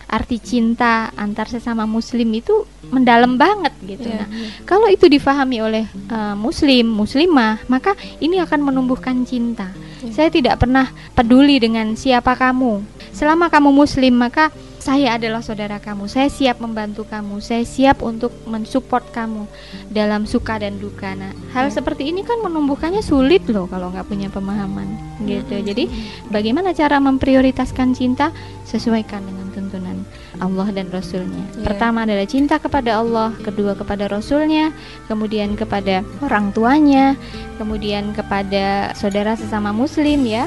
arti 0.07 0.39
cinta 0.39 1.11
antar 1.19 1.51
sesama 1.51 1.83
muslim 1.83 2.31
itu 2.31 2.63
mendalam 2.87 3.35
banget 3.35 3.75
gitu. 3.83 4.07
Iya, 4.07 4.23
nah 4.23 4.27
kalau 4.63 4.87
itu 4.87 5.11
difahami 5.11 5.59
oleh 5.59 5.83
eh, 5.91 6.35
muslim 6.39 6.87
muslimah 6.87 7.67
maka 7.67 7.91
ini 8.23 8.39
akan 8.39 8.71
menumbuhkan 8.71 9.27
cinta. 9.27 9.75
Saya 10.15 10.31
tidak 10.31 10.63
pernah 10.63 10.87
peduli 11.11 11.59
dengan 11.59 11.97
siapa 11.99 12.39
kamu. 12.39 12.85
Selama 13.11 13.51
kamu 13.51 13.73
muslim 13.75 14.15
maka 14.15 14.53
saya 14.88 15.19
adalah 15.19 15.43
saudara 15.43 15.84
kamu. 15.84 16.08
Saya 16.08 16.32
siap 16.32 16.63
membantu 16.63 17.04
kamu. 17.04 17.43
Saya 17.43 17.67
siap 17.67 18.00
untuk 18.00 18.32
mensupport 18.47 19.04
kamu 19.12 19.43
dalam 19.91 20.23
suka 20.23 20.56
dan 20.63 20.80
duka 20.80 21.12
nah 21.12 21.36
hal 21.52 21.67
seperti 21.67 22.08
ini 22.08 22.23
kan 22.23 22.39
menumbuhkannya 22.39 23.04
sulit 23.04 23.43
loh 23.52 23.67
kalau 23.67 23.91
nggak 23.91 24.08
punya 24.08 24.32
pemahaman 24.32 24.88
gitu. 25.28 25.60
Jadi 25.60 25.91
bagaimana 26.32 26.71
cara 26.71 27.04
memprioritaskan 27.04 27.91
cinta? 27.91 28.32
Sesuaikan 28.63 29.23
dengan 29.23 29.47
tuntunan 29.52 30.04
Allah 30.38 30.67
dan 30.69 30.88
Rasulnya. 30.93 31.39
Iya. 31.56 31.65
pertama 31.65 32.06
adalah 32.06 32.28
cinta 32.30 32.62
kepada 32.62 33.02
Allah 33.02 33.34
kedua 33.41 33.73
kepada 33.73 34.06
Rasulnya 34.06 34.76
kemudian 35.10 35.58
kepada 35.58 36.06
orang 36.21 36.54
tuanya 36.54 37.17
kemudian 37.58 38.13
kepada 38.13 38.93
saudara 38.93 39.34
sesama 39.34 39.73
muslim 39.73 40.28
ya 40.28 40.45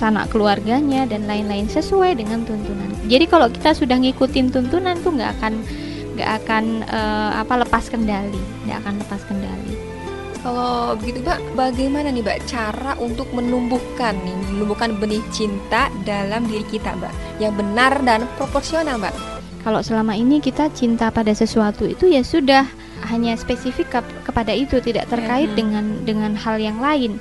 sanak 0.00 0.32
keluarganya 0.32 1.04
dan 1.04 1.28
lain-lain 1.28 1.68
sesuai 1.68 2.16
dengan 2.16 2.40
tuntunan 2.42 2.88
jadi 3.04 3.28
kalau 3.28 3.46
kita 3.46 3.76
sudah 3.76 4.00
ngikutin 4.00 4.48
tuntunan 4.48 4.96
tuh 4.98 5.12
nggak 5.12 5.30
akan 5.36 5.52
nggak 6.16 6.30
akan 6.40 6.64
eh, 6.82 7.30
apa 7.36 7.54
lepas 7.60 7.84
kendali 7.86 8.40
nggak 8.64 8.78
akan 8.80 8.94
lepas 8.98 9.20
kendali 9.28 9.76
Kalau 10.40 10.96
begitu 10.96 11.20
Mbak, 11.20 11.52
bagaimana 11.52 12.08
nih 12.08 12.24
Mbak 12.24 12.48
cara 12.48 12.96
untuk 12.96 13.28
menumbuhkan 13.28 14.16
nih, 14.24 14.32
menumbuhkan 14.48 14.96
benih 14.96 15.20
cinta 15.28 15.92
dalam 16.00 16.48
diri 16.48 16.64
kita 16.64 16.96
Mbak 16.96 17.12
yang 17.44 17.52
benar 17.52 18.00
dan 18.00 18.24
proporsional 18.40 18.96
Mbak? 18.96 19.12
Kalau 19.60 19.84
selama 19.84 20.16
ini 20.16 20.40
kita 20.40 20.72
cinta 20.72 21.12
pada 21.12 21.36
sesuatu 21.36 21.84
itu 21.84 22.08
ya 22.08 22.24
sudah 22.24 22.64
hanya 23.12 23.36
spesifik 23.36 23.92
kep- 23.92 24.16
kepada 24.24 24.56
itu, 24.56 24.80
tidak 24.80 25.12
terkait 25.12 25.52
Mhm. 25.52 25.56
dengan 25.60 25.84
dengan 26.08 26.32
hal 26.32 26.56
yang 26.56 26.80
lain. 26.80 27.20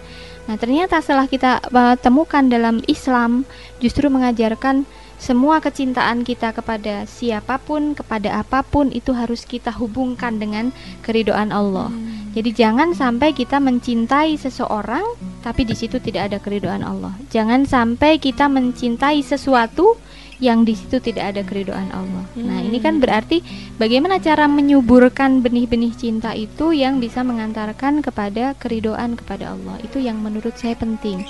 Nah, 0.49 0.57
ternyata 0.57 0.97
setelah 0.97 1.29
kita 1.29 1.61
uh, 1.69 1.93
temukan 1.93 2.41
dalam 2.41 2.81
Islam 2.89 3.45
justru 3.77 4.09
mengajarkan 4.09 4.89
semua 5.21 5.61
kecintaan 5.61 6.25
kita 6.25 6.57
kepada 6.57 7.05
siapa 7.05 7.61
pun, 7.61 7.93
kepada 7.93 8.41
apa 8.41 8.65
pun 8.65 8.89
itu 8.89 9.13
harus 9.13 9.45
kita 9.45 9.69
hubungkan 9.77 10.41
dengan 10.41 10.73
keridoan 11.05 11.53
Allah. 11.53 11.93
Jadi 12.33 12.49
jangan 12.49 12.97
sampai 12.97 13.37
kita 13.37 13.61
mencintai 13.61 14.41
seseorang 14.41 15.05
tapi 15.45 15.69
di 15.69 15.77
situ 15.77 16.01
tidak 16.01 16.33
ada 16.33 16.37
keridoan 16.41 16.81
Allah. 16.81 17.13
Jangan 17.29 17.69
sampai 17.69 18.17
kita 18.17 18.49
mencintai 18.49 19.21
sesuatu 19.21 20.01
yang 20.39 20.63
di 20.63 20.71
situ 20.71 21.03
tidak 21.03 21.35
ada 21.35 21.41
keridoan 21.43 21.91
Allah. 21.91 22.23
Nah, 22.39 22.63
ini 22.63 22.79
kan 22.79 23.03
berarti 23.03 23.43
bagaimana 23.75 24.23
cara 24.23 24.47
menyuburkan 24.47 25.43
benih-benih 25.43 25.91
cinta 25.99 26.31
itu 26.31 26.71
yang 26.71 27.03
bisa 27.03 27.27
mengantarkan 27.27 27.99
kepada 27.99 28.55
keridoan 28.55 29.19
kepada 29.19 29.51
Allah. 29.51 29.75
Itu 29.83 29.99
yang 29.99 30.23
menurut 30.23 30.55
saya 30.55 30.79
penting. 30.79 31.27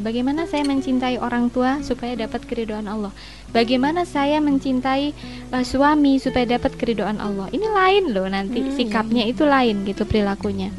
Bagaimana 0.00 0.48
saya 0.48 0.64
mencintai 0.64 1.20
orang 1.20 1.52
tua 1.52 1.84
supaya 1.84 2.16
dapat 2.16 2.48
keridoan 2.48 2.88
Allah? 2.88 3.12
Bagaimana 3.52 4.08
saya 4.08 4.40
mencintai 4.40 5.12
uh, 5.52 5.64
suami 5.64 6.16
supaya 6.16 6.48
dapat 6.48 6.80
keridoan 6.80 7.20
Allah? 7.20 7.52
Ini 7.52 7.68
lain 7.68 8.04
loh 8.16 8.28
nanti 8.28 8.64
Hmm, 8.64 8.72
sikapnya 8.72 9.28
itu 9.28 9.44
lain 9.44 9.84
gitu 9.84 10.08
perilakunya. 10.08 10.72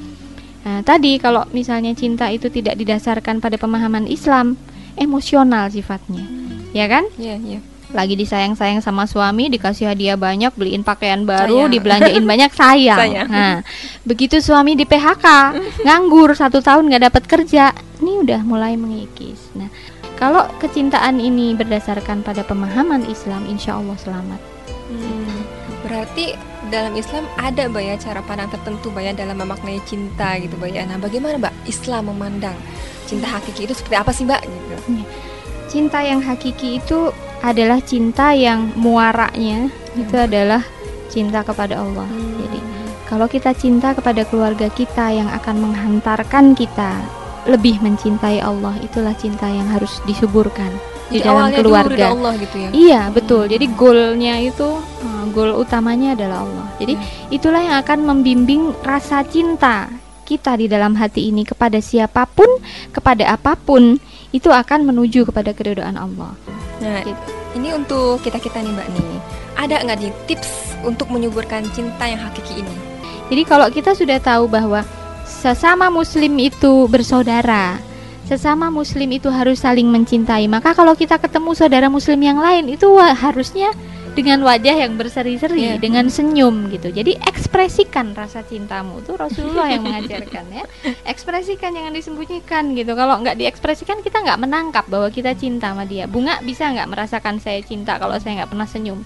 Nah, 0.66 0.82
tadi 0.82 1.16
kalau 1.22 1.46
misalnya 1.54 1.94
cinta 1.94 2.28
itu 2.34 2.50
tidak 2.50 2.76
didasarkan 2.76 3.38
pada 3.38 3.56
pemahaman 3.56 4.10
Islam, 4.10 4.58
emosional 4.98 5.70
sifatnya. 5.70 6.47
Ya 6.76 6.86
kan? 6.92 7.08
Iya, 7.16 7.36
iya. 7.40 7.60
Lagi 7.88 8.20
disayang-sayang 8.20 8.84
sama 8.84 9.08
suami, 9.08 9.48
dikasih 9.48 9.88
hadiah 9.88 10.20
banyak, 10.20 10.52
beliin 10.60 10.84
pakaian 10.84 11.24
baru, 11.24 11.68
Sayang. 11.68 11.72
dibelanjain 11.72 12.26
banyak, 12.28 12.52
sayang. 12.52 13.00
Sayang. 13.00 13.28
Nah, 13.32 13.56
begitu 14.04 14.44
suami 14.44 14.76
di 14.76 14.84
PHK, 14.84 15.26
nganggur 15.88 16.36
satu 16.36 16.60
tahun 16.60 16.92
nggak 16.92 17.04
dapat 17.08 17.24
kerja, 17.32 17.72
ini 18.04 18.28
udah 18.28 18.44
mulai 18.44 18.76
mengikis. 18.76 19.40
Nah, 19.56 19.72
kalau 20.20 20.44
kecintaan 20.60 21.24
ini 21.24 21.56
berdasarkan 21.56 22.28
pada 22.28 22.44
pemahaman 22.44 23.08
Islam, 23.08 23.48
insya 23.48 23.80
Allah 23.80 23.96
selamat. 24.04 24.42
Hmm, 24.92 25.48
berarti 25.88 26.36
dalam 26.68 26.92
Islam 27.00 27.24
ada 27.40 27.72
Mbak 27.72 27.84
ya 27.88 27.96
cara 27.96 28.20
pandang 28.20 28.52
tertentu 28.52 28.92
Mbak 28.92 29.04
ya 29.04 29.14
dalam 29.16 29.40
memaknai 29.40 29.80
cinta 29.88 30.36
gitu 30.36 30.60
Mbak 30.60 30.72
ya. 30.76 30.84
Nah, 30.84 31.00
bagaimana 31.00 31.40
Mbak 31.40 31.72
Islam 31.72 32.12
memandang 32.12 32.58
cinta 33.08 33.32
hakiki 33.32 33.64
itu 33.64 33.72
seperti 33.72 33.96
apa 33.96 34.12
sih 34.12 34.28
Mbak 34.28 34.42
gitu? 34.44 34.76
Cinta 35.68 36.00
yang 36.00 36.24
hakiki 36.24 36.80
itu 36.80 37.12
adalah 37.44 37.78
cinta 37.84 38.34
yang 38.34 38.74
muaranya 38.74 39.70
itu 39.94 40.16
adalah 40.16 40.64
cinta 41.12 41.44
kepada 41.44 41.84
Allah. 41.84 42.08
Jadi 42.40 42.60
kalau 43.08 43.28
kita 43.28 43.52
cinta 43.56 43.94
kepada 43.96 44.24
keluarga 44.28 44.68
kita 44.72 45.12
yang 45.14 45.30
akan 45.32 45.70
menghantarkan 45.70 46.56
kita 46.56 47.00
lebih 47.48 47.80
mencintai 47.80 48.44
Allah, 48.44 48.76
itulah 48.84 49.16
cinta 49.16 49.48
yang 49.48 49.68
harus 49.72 50.04
disuburkan 50.04 50.68
di 51.08 51.24
Jadi 51.24 51.28
dalam 51.28 51.48
keluarga. 51.56 52.06
Allah 52.12 52.34
gitu 52.36 52.56
ya. 52.60 52.70
Iya, 52.76 53.02
betul. 53.16 53.48
Jadi 53.48 53.66
goalnya 53.72 54.36
itu 54.44 54.68
uh, 54.84 55.24
goal 55.32 55.56
utamanya 55.56 56.20
adalah 56.20 56.44
Allah. 56.44 56.68
Jadi 56.84 57.00
itulah 57.32 57.64
yang 57.64 57.80
akan 57.80 58.00
membimbing 58.04 58.76
rasa 58.84 59.24
cinta 59.24 59.88
kita 60.28 60.60
di 60.60 60.68
dalam 60.68 61.00
hati 61.00 61.32
ini 61.32 61.48
kepada 61.48 61.80
siapa 61.80 62.28
pun, 62.28 62.60
kepada 62.92 63.32
apa 63.32 63.56
pun, 63.56 63.96
itu 64.36 64.52
akan 64.52 64.88
menuju 64.92 65.28
kepada 65.28 65.56
keridhaan 65.56 65.96
Allah. 65.96 66.36
Nah, 66.84 67.02
Gitu. 67.02 67.20
ini 67.58 67.74
untuk 67.74 68.22
kita-kita 68.22 68.62
nih 68.62 68.72
Mbak 68.76 68.88
nih. 68.94 69.18
Ada 69.58 69.76
nggak 69.88 69.98
nih 70.04 70.14
tips 70.30 70.52
untuk 70.86 71.10
menyuburkan 71.10 71.66
cinta 71.74 72.06
yang 72.06 72.22
hakiki 72.22 72.62
ini? 72.62 72.76
Jadi 73.28 73.44
kalau 73.44 73.68
kita 73.74 73.92
sudah 73.98 74.22
tahu 74.22 74.48
bahwa 74.48 74.86
sesama 75.26 75.90
muslim 75.92 76.38
itu 76.40 76.88
bersaudara, 76.88 77.82
sesama 78.30 78.72
muslim 78.72 79.10
itu 79.12 79.28
harus 79.28 79.64
saling 79.64 79.88
mencintai, 79.90 80.46
maka 80.48 80.72
kalau 80.72 80.94
kita 80.94 81.18
ketemu 81.20 81.52
saudara 81.58 81.88
muslim 81.92 82.20
yang 82.24 82.40
lain 82.40 82.72
itu 82.72 82.88
harusnya 83.00 83.72
dengan 84.18 84.42
wajah 84.42 84.74
yang 84.74 84.98
berseri-seri, 84.98 85.62
Iya. 85.62 85.74
dengan 85.78 86.10
senyum 86.10 86.74
gitu. 86.74 86.90
Jadi 86.90 87.14
ekspresikan 87.22 88.18
rasa 88.18 88.42
cintamu 88.42 89.06
tuh 89.06 89.14
Rasulullah 89.14 89.70
yang 89.70 89.86
mengajarkan 89.86 90.46
ya. 90.50 90.66
Ekspresikan 91.06 91.70
jangan 91.70 91.94
disembunyikan 91.94 92.74
gitu. 92.74 92.92
Kalau 92.92 93.22
nggak 93.22 93.38
diekspresikan 93.38 94.02
kita 94.02 94.26
nggak 94.26 94.42
menangkap 94.42 94.90
bahwa 94.90 95.08
kita 95.08 95.38
cinta 95.38 95.70
sama 95.70 95.86
dia. 95.86 96.10
Bunga 96.10 96.42
bisa 96.42 96.66
nggak 96.68 96.90
merasakan 96.90 97.38
saya 97.38 97.62
cinta 97.62 97.96
kalau 97.96 98.18
saya 98.18 98.42
nggak 98.42 98.52
pernah 98.52 98.66
senyum? 98.66 99.06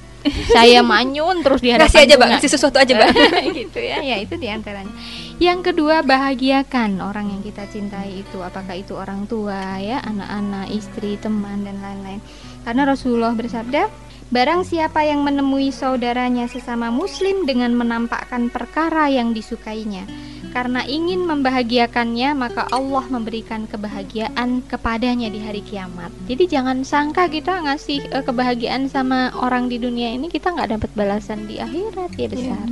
saya 0.54 0.86
manyun 0.86 1.42
terus 1.42 1.66
di 1.66 1.74
hadapan 1.74 1.90
Kasih 1.90 2.06
aja 2.06 2.14
Mbak, 2.14 2.22
bunga. 2.22 2.38
kasih 2.38 2.52
sesuatu 2.54 2.78
aja 2.78 2.94
Mbak. 2.94 3.10
gitu 3.58 3.80
ya 3.82 3.98
ya 4.06 4.22
itu 4.22 4.38
di 4.38 4.54
antaranya 4.54 4.94
yang 5.42 5.66
kedua 5.66 6.06
bahagiakan 6.06 7.02
orang 7.02 7.34
yang 7.34 7.42
kita 7.42 7.66
cintai 7.66 8.22
itu 8.22 8.38
apakah 8.38 8.78
itu 8.78 8.94
orang 8.94 9.26
tua 9.26 9.82
ya 9.82 9.98
anak-anak 10.06 10.70
istri 10.70 11.18
teman 11.18 11.66
dan 11.66 11.82
lain-lain 11.82 12.22
karena 12.62 12.86
Rasulullah 12.86 13.34
bersabda 13.34 13.90
Barang 14.32 14.64
siapa 14.64 15.04
yang 15.04 15.28
menemui 15.28 15.76
saudaranya 15.76 16.48
sesama 16.48 16.88
muslim 16.88 17.44
dengan 17.44 17.76
menampakkan 17.76 18.48
perkara 18.48 19.12
yang 19.12 19.36
disukainya 19.36 20.08
Karena 20.56 20.88
ingin 20.88 21.28
membahagiakannya 21.28 22.32
maka 22.40 22.64
Allah 22.72 23.04
memberikan 23.12 23.68
kebahagiaan 23.68 24.64
kepadanya 24.72 25.28
di 25.28 25.44
hari 25.44 25.60
kiamat 25.60 26.16
Jadi 26.32 26.48
jangan 26.48 26.88
sangka 26.88 27.28
kita 27.28 27.60
ngasih 27.68 28.08
eh, 28.08 28.24
kebahagiaan 28.24 28.88
sama 28.88 29.36
orang 29.36 29.68
di 29.68 29.76
dunia 29.76 30.16
ini 30.16 30.32
kita 30.32 30.56
nggak 30.56 30.80
dapat 30.80 30.92
balasan 30.96 31.52
di 31.52 31.60
akhirat 31.60 32.16
ya 32.16 32.28
besar 32.32 32.68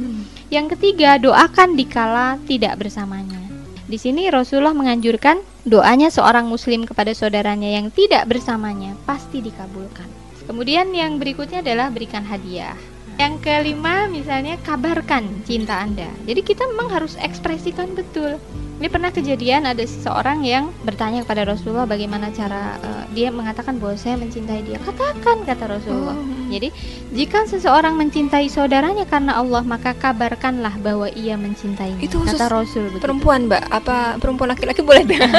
yang 0.49 0.65
ketiga, 0.65 1.21
doakan 1.21 1.77
dikala 1.77 2.41
tidak 2.49 2.81
bersamanya. 2.81 3.37
Di 3.85 4.01
sini 4.01 4.33
Rasulullah 4.33 4.73
menganjurkan 4.73 5.45
doanya 5.61 6.09
seorang 6.09 6.49
muslim 6.49 6.89
kepada 6.89 7.13
saudaranya 7.13 7.69
yang 7.69 7.93
tidak 7.93 8.25
bersamanya 8.25 8.97
pasti 9.05 9.45
dikabulkan. 9.45 10.18
Kemudian 10.49 10.89
yang 10.97 11.21
berikutnya 11.21 11.61
adalah 11.61 11.93
berikan 11.93 12.25
hadiah. 12.25 12.73
Yang 13.21 13.45
kelima 13.45 14.09
misalnya 14.09 14.57
kabarkan 14.65 15.45
cinta 15.45 15.77
Anda. 15.77 16.09
Jadi 16.25 16.41
kita 16.41 16.65
memang 16.65 16.89
harus 16.89 17.13
ekspresikan 17.21 17.93
betul. 17.93 18.41
Ini 18.81 18.89
pernah 18.89 19.13
kejadian 19.13 19.69
ada 19.69 19.85
seseorang 19.85 20.41
yang 20.41 20.73
bertanya 20.81 21.21
kepada 21.21 21.45
Rasulullah 21.45 21.85
bagaimana 21.85 22.33
cara 22.33 22.81
eh, 22.81 23.03
dia 23.13 23.29
mengatakan 23.29 23.77
bahwa 23.77 23.93
saya 23.93 24.17
mencintai 24.17 24.65
dia. 24.65 24.81
Katakan 24.81 25.45
kata 25.45 25.69
Rasulullah. 25.69 26.17
Jadi 26.49 26.69
jika 27.13 27.45
seseorang 27.45 27.93
mencintai 27.93 28.49
saudaranya 28.49 29.05
karena 29.05 29.37
Allah 29.37 29.61
maka 29.61 29.93
kabarkanlah 29.93 30.75
bahwa 30.81 31.07
ia 31.13 31.37
mencintainya. 31.37 32.01
Itu 32.01 32.21
khusus 32.21 32.35
kata 32.37 32.45
Rasul 32.49 32.89
begitu. 32.89 33.03
Perempuan 33.05 33.45
Mbak, 33.45 33.63
apa 33.69 34.17
perempuan 34.17 34.49
laki-laki 34.51 34.81
boleh 34.81 35.05
Mbak? 35.05 35.19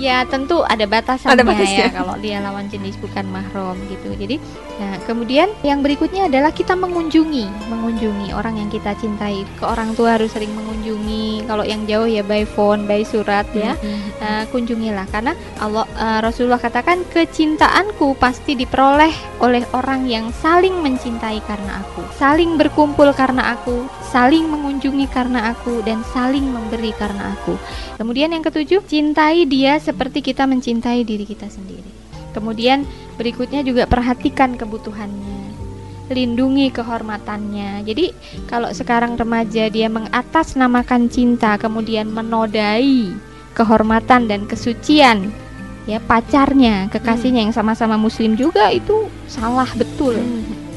Ya 0.00 0.22
tentu 0.24 0.62
ada 0.64 0.86
batasannya 0.86 1.34
Ada 1.34 1.44
batasnya. 1.44 1.84
ya 1.84 1.92
kalau 1.92 2.14
dia 2.22 2.38
lawan 2.40 2.70
jenis 2.70 2.96
bukan 3.02 3.26
mahram 3.28 3.76
gitu. 3.90 4.14
Jadi 4.16 4.40
nah 4.80 4.96
kemudian 5.04 5.50
yang 5.60 5.84
berikutnya 5.84 6.30
adalah 6.30 6.54
kita 6.54 6.72
mengunjungi, 6.72 7.68
mengunjungi 7.68 8.32
orang 8.32 8.56
yang 8.56 8.70
kita 8.72 8.96
cintai. 8.96 9.44
Ke 9.58 9.66
orang 9.68 9.92
tua 9.98 10.16
harus 10.16 10.32
sering 10.32 10.54
mengunjungi. 10.56 11.44
Kalau 11.44 11.66
yang 11.66 11.84
jauh 11.84 12.06
ya 12.08 12.22
by 12.24 12.46
phone, 12.46 12.86
by 12.88 13.02
surat 13.04 13.44
ya. 13.52 13.74
Nah, 14.20 14.46
kunjungilah 14.48 15.04
karena 15.10 15.32
Allah 15.58 15.84
eh, 15.96 16.20
Rasulullah 16.24 16.60
katakan 16.60 17.04
kecintaanku 17.10 18.16
pasti 18.16 18.56
diperoleh 18.56 19.42
oleh 19.42 19.64
orang 19.72 20.06
yang 20.06 20.19
saling 20.28 20.84
mencintai 20.84 21.40
karena 21.48 21.80
aku, 21.80 22.04
saling 22.20 22.60
berkumpul 22.60 23.08
karena 23.16 23.56
aku, 23.56 23.88
saling 24.12 24.44
mengunjungi 24.44 25.08
karena 25.08 25.56
aku 25.56 25.80
dan 25.80 26.04
saling 26.12 26.44
memberi 26.44 26.92
karena 26.92 27.32
aku. 27.32 27.56
Kemudian 27.96 28.36
yang 28.36 28.44
ketujuh, 28.44 28.84
cintai 28.84 29.48
dia 29.48 29.80
seperti 29.80 30.20
kita 30.20 30.44
mencintai 30.44 31.00
diri 31.08 31.24
kita 31.24 31.48
sendiri. 31.48 31.88
Kemudian 32.36 32.84
berikutnya 33.16 33.64
juga 33.64 33.88
perhatikan 33.88 34.60
kebutuhannya. 34.60 35.56
Lindungi 36.12 36.74
kehormatannya. 36.74 37.86
Jadi 37.88 38.12
kalau 38.50 38.68
sekarang 38.76 39.16
remaja 39.16 39.72
dia 39.72 39.88
mengatasnamakan 39.88 41.08
cinta 41.08 41.54
kemudian 41.56 42.10
menodai 42.10 43.14
kehormatan 43.54 44.26
dan 44.26 44.44
kesucian 44.44 45.30
ya 45.88 45.98
pacarnya, 46.00 46.88
kekasihnya 46.92 47.48
yang 47.48 47.54
sama-sama 47.54 47.96
muslim 47.96 48.36
juga 48.36 48.68
itu 48.72 49.08
salah 49.30 49.68
betul. 49.76 50.16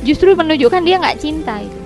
Justru 0.04 0.36
menunjukkan 0.36 0.84
dia 0.84 1.00
nggak 1.00 1.20
cinta 1.20 1.64
itu. 1.64 1.80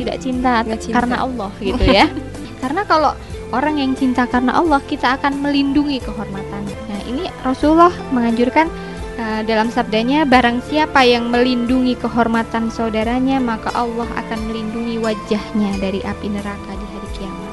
Tidak 0.00 0.16
cinta, 0.16 0.64
Nggak 0.64 0.80
cinta. 0.80 0.96
karena 0.96 1.16
Allah 1.22 1.52
gitu 1.60 1.84
ya. 1.84 2.06
karena 2.62 2.82
kalau 2.88 3.12
orang 3.52 3.78
yang 3.78 3.92
cinta 3.94 4.24
karena 4.24 4.56
Allah 4.56 4.80
kita 4.84 5.18
akan 5.20 5.44
melindungi 5.44 6.00
kehormatannya. 6.00 6.76
Nah, 6.88 7.00
ini 7.04 7.24
Rasulullah 7.44 7.92
menganjurkan 8.10 8.66
uh, 9.20 9.42
dalam 9.44 9.68
sabdanya 9.68 10.24
barang 10.24 10.64
siapa 10.70 11.04
yang 11.04 11.28
melindungi 11.28 11.98
kehormatan 12.00 12.72
saudaranya 12.72 13.38
maka 13.42 13.68
Allah 13.76 14.08
akan 14.16 14.40
melindungi 14.48 14.96
wajahnya 15.02 15.76
dari 15.78 16.00
api 16.00 16.26
neraka 16.32 16.70
di 16.72 16.86
hari 16.96 17.08
kiamat. 17.18 17.50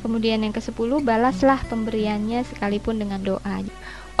Kemudian 0.00 0.40
yang 0.40 0.54
ke-10, 0.56 1.04
balaslah 1.04 1.60
pemberiannya 1.68 2.46
sekalipun 2.48 2.96
dengan 3.02 3.20
doa. 3.20 3.60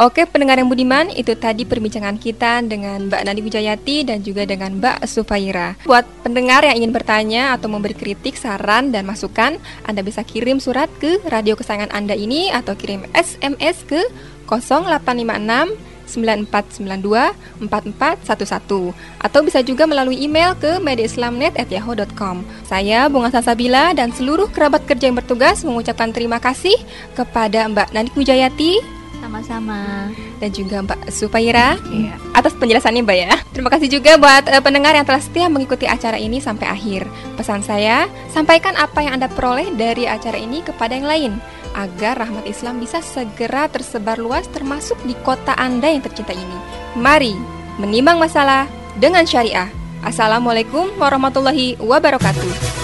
Oke 0.00 0.24
pendengar 0.24 0.56
yang 0.56 0.72
budiman, 0.72 1.12
itu 1.12 1.36
tadi 1.36 1.68
perbincangan 1.68 2.16
kita 2.16 2.64
dengan 2.64 3.12
Mbak 3.12 3.20
Nadi 3.20 3.40
Wijayati 3.44 4.08
dan 4.08 4.24
juga 4.24 4.48
dengan 4.48 4.80
Mbak 4.80 5.04
Sufaira. 5.04 5.76
Buat 5.84 6.08
pendengar 6.24 6.64
yang 6.64 6.80
ingin 6.80 6.88
bertanya 6.88 7.52
atau 7.52 7.68
memberi 7.68 7.92
kritik, 7.92 8.32
saran, 8.40 8.96
dan 8.96 9.04
masukan, 9.04 9.60
Anda 9.84 10.00
bisa 10.00 10.24
kirim 10.24 10.56
surat 10.56 10.88
ke 11.04 11.20
radio 11.28 11.52
kesayangan 11.52 11.92
Anda 11.92 12.16
ini 12.16 12.48
atau 12.48 12.72
kirim 12.80 13.04
SMS 13.12 13.84
ke 13.84 14.00
0856 14.48 15.76
9492 16.08 17.68
4411 17.68 18.96
atau 19.20 19.40
bisa 19.44 19.60
juga 19.60 19.84
melalui 19.84 20.16
email 20.16 20.56
ke 20.56 20.80
mediaislamnet@yahoo.com. 20.80 22.40
Saya 22.64 23.04
Bunga 23.12 23.28
Sasabila 23.28 23.92
dan 23.92 24.16
seluruh 24.16 24.48
kerabat 24.48 24.88
kerja 24.88 25.12
yang 25.12 25.20
bertugas 25.20 25.60
mengucapkan 25.60 26.08
terima 26.08 26.40
kasih 26.40 26.74
kepada 27.12 27.68
Mbak 27.68 27.92
Nandi 27.92 28.10
Wijayati 28.16 28.99
Sama-sama. 29.20 30.08
dan 30.40 30.50
juga 30.56 30.80
Mbak 30.80 31.12
Supaira 31.12 31.76
Iya. 31.92 32.16
atas 32.32 32.56
penjelasannya 32.56 33.04
Mbak 33.04 33.18
ya. 33.20 33.32
Terima 33.52 33.68
kasih 33.68 33.92
juga 33.92 34.16
buat 34.16 34.48
eh, 34.48 34.62
pendengar 34.64 34.96
yang 34.96 35.04
telah 35.04 35.20
setia 35.20 35.52
mengikuti 35.52 35.84
acara 35.84 36.16
ini 36.16 36.40
sampai 36.40 36.64
akhir. 36.64 37.04
Pesan 37.36 37.60
saya, 37.60 38.08
sampaikan 38.32 38.72
apa 38.80 39.04
yang 39.04 39.20
Anda 39.20 39.28
peroleh 39.28 39.68
dari 39.76 40.08
acara 40.08 40.40
ini 40.40 40.64
kepada 40.64 40.96
yang 40.96 41.04
lain 41.04 41.32
agar 41.76 42.18
rahmat 42.18 42.48
Islam 42.48 42.80
bisa 42.80 42.98
segera 42.98 43.68
tersebar 43.68 44.16
luas 44.16 44.48
termasuk 44.48 44.96
di 45.04 45.12
kota 45.20 45.52
Anda 45.54 45.92
yang 45.92 46.00
tercinta 46.00 46.32
ini. 46.32 46.56
Mari 46.96 47.36
menimbang 47.76 48.16
masalah 48.16 48.64
dengan 48.96 49.28
syariah. 49.28 49.68
Assalamualaikum 50.00 50.96
warahmatullahi 50.96 51.76
wabarakatuh. 51.76 52.80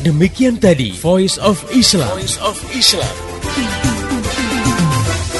Demikian 0.00 0.56
tadi 0.56 0.96
Voice 0.96 1.36
of 1.36 1.60
Islam. 1.76 2.08
Voice 2.16 2.40
of 2.40 2.56
Islam. 2.72 3.12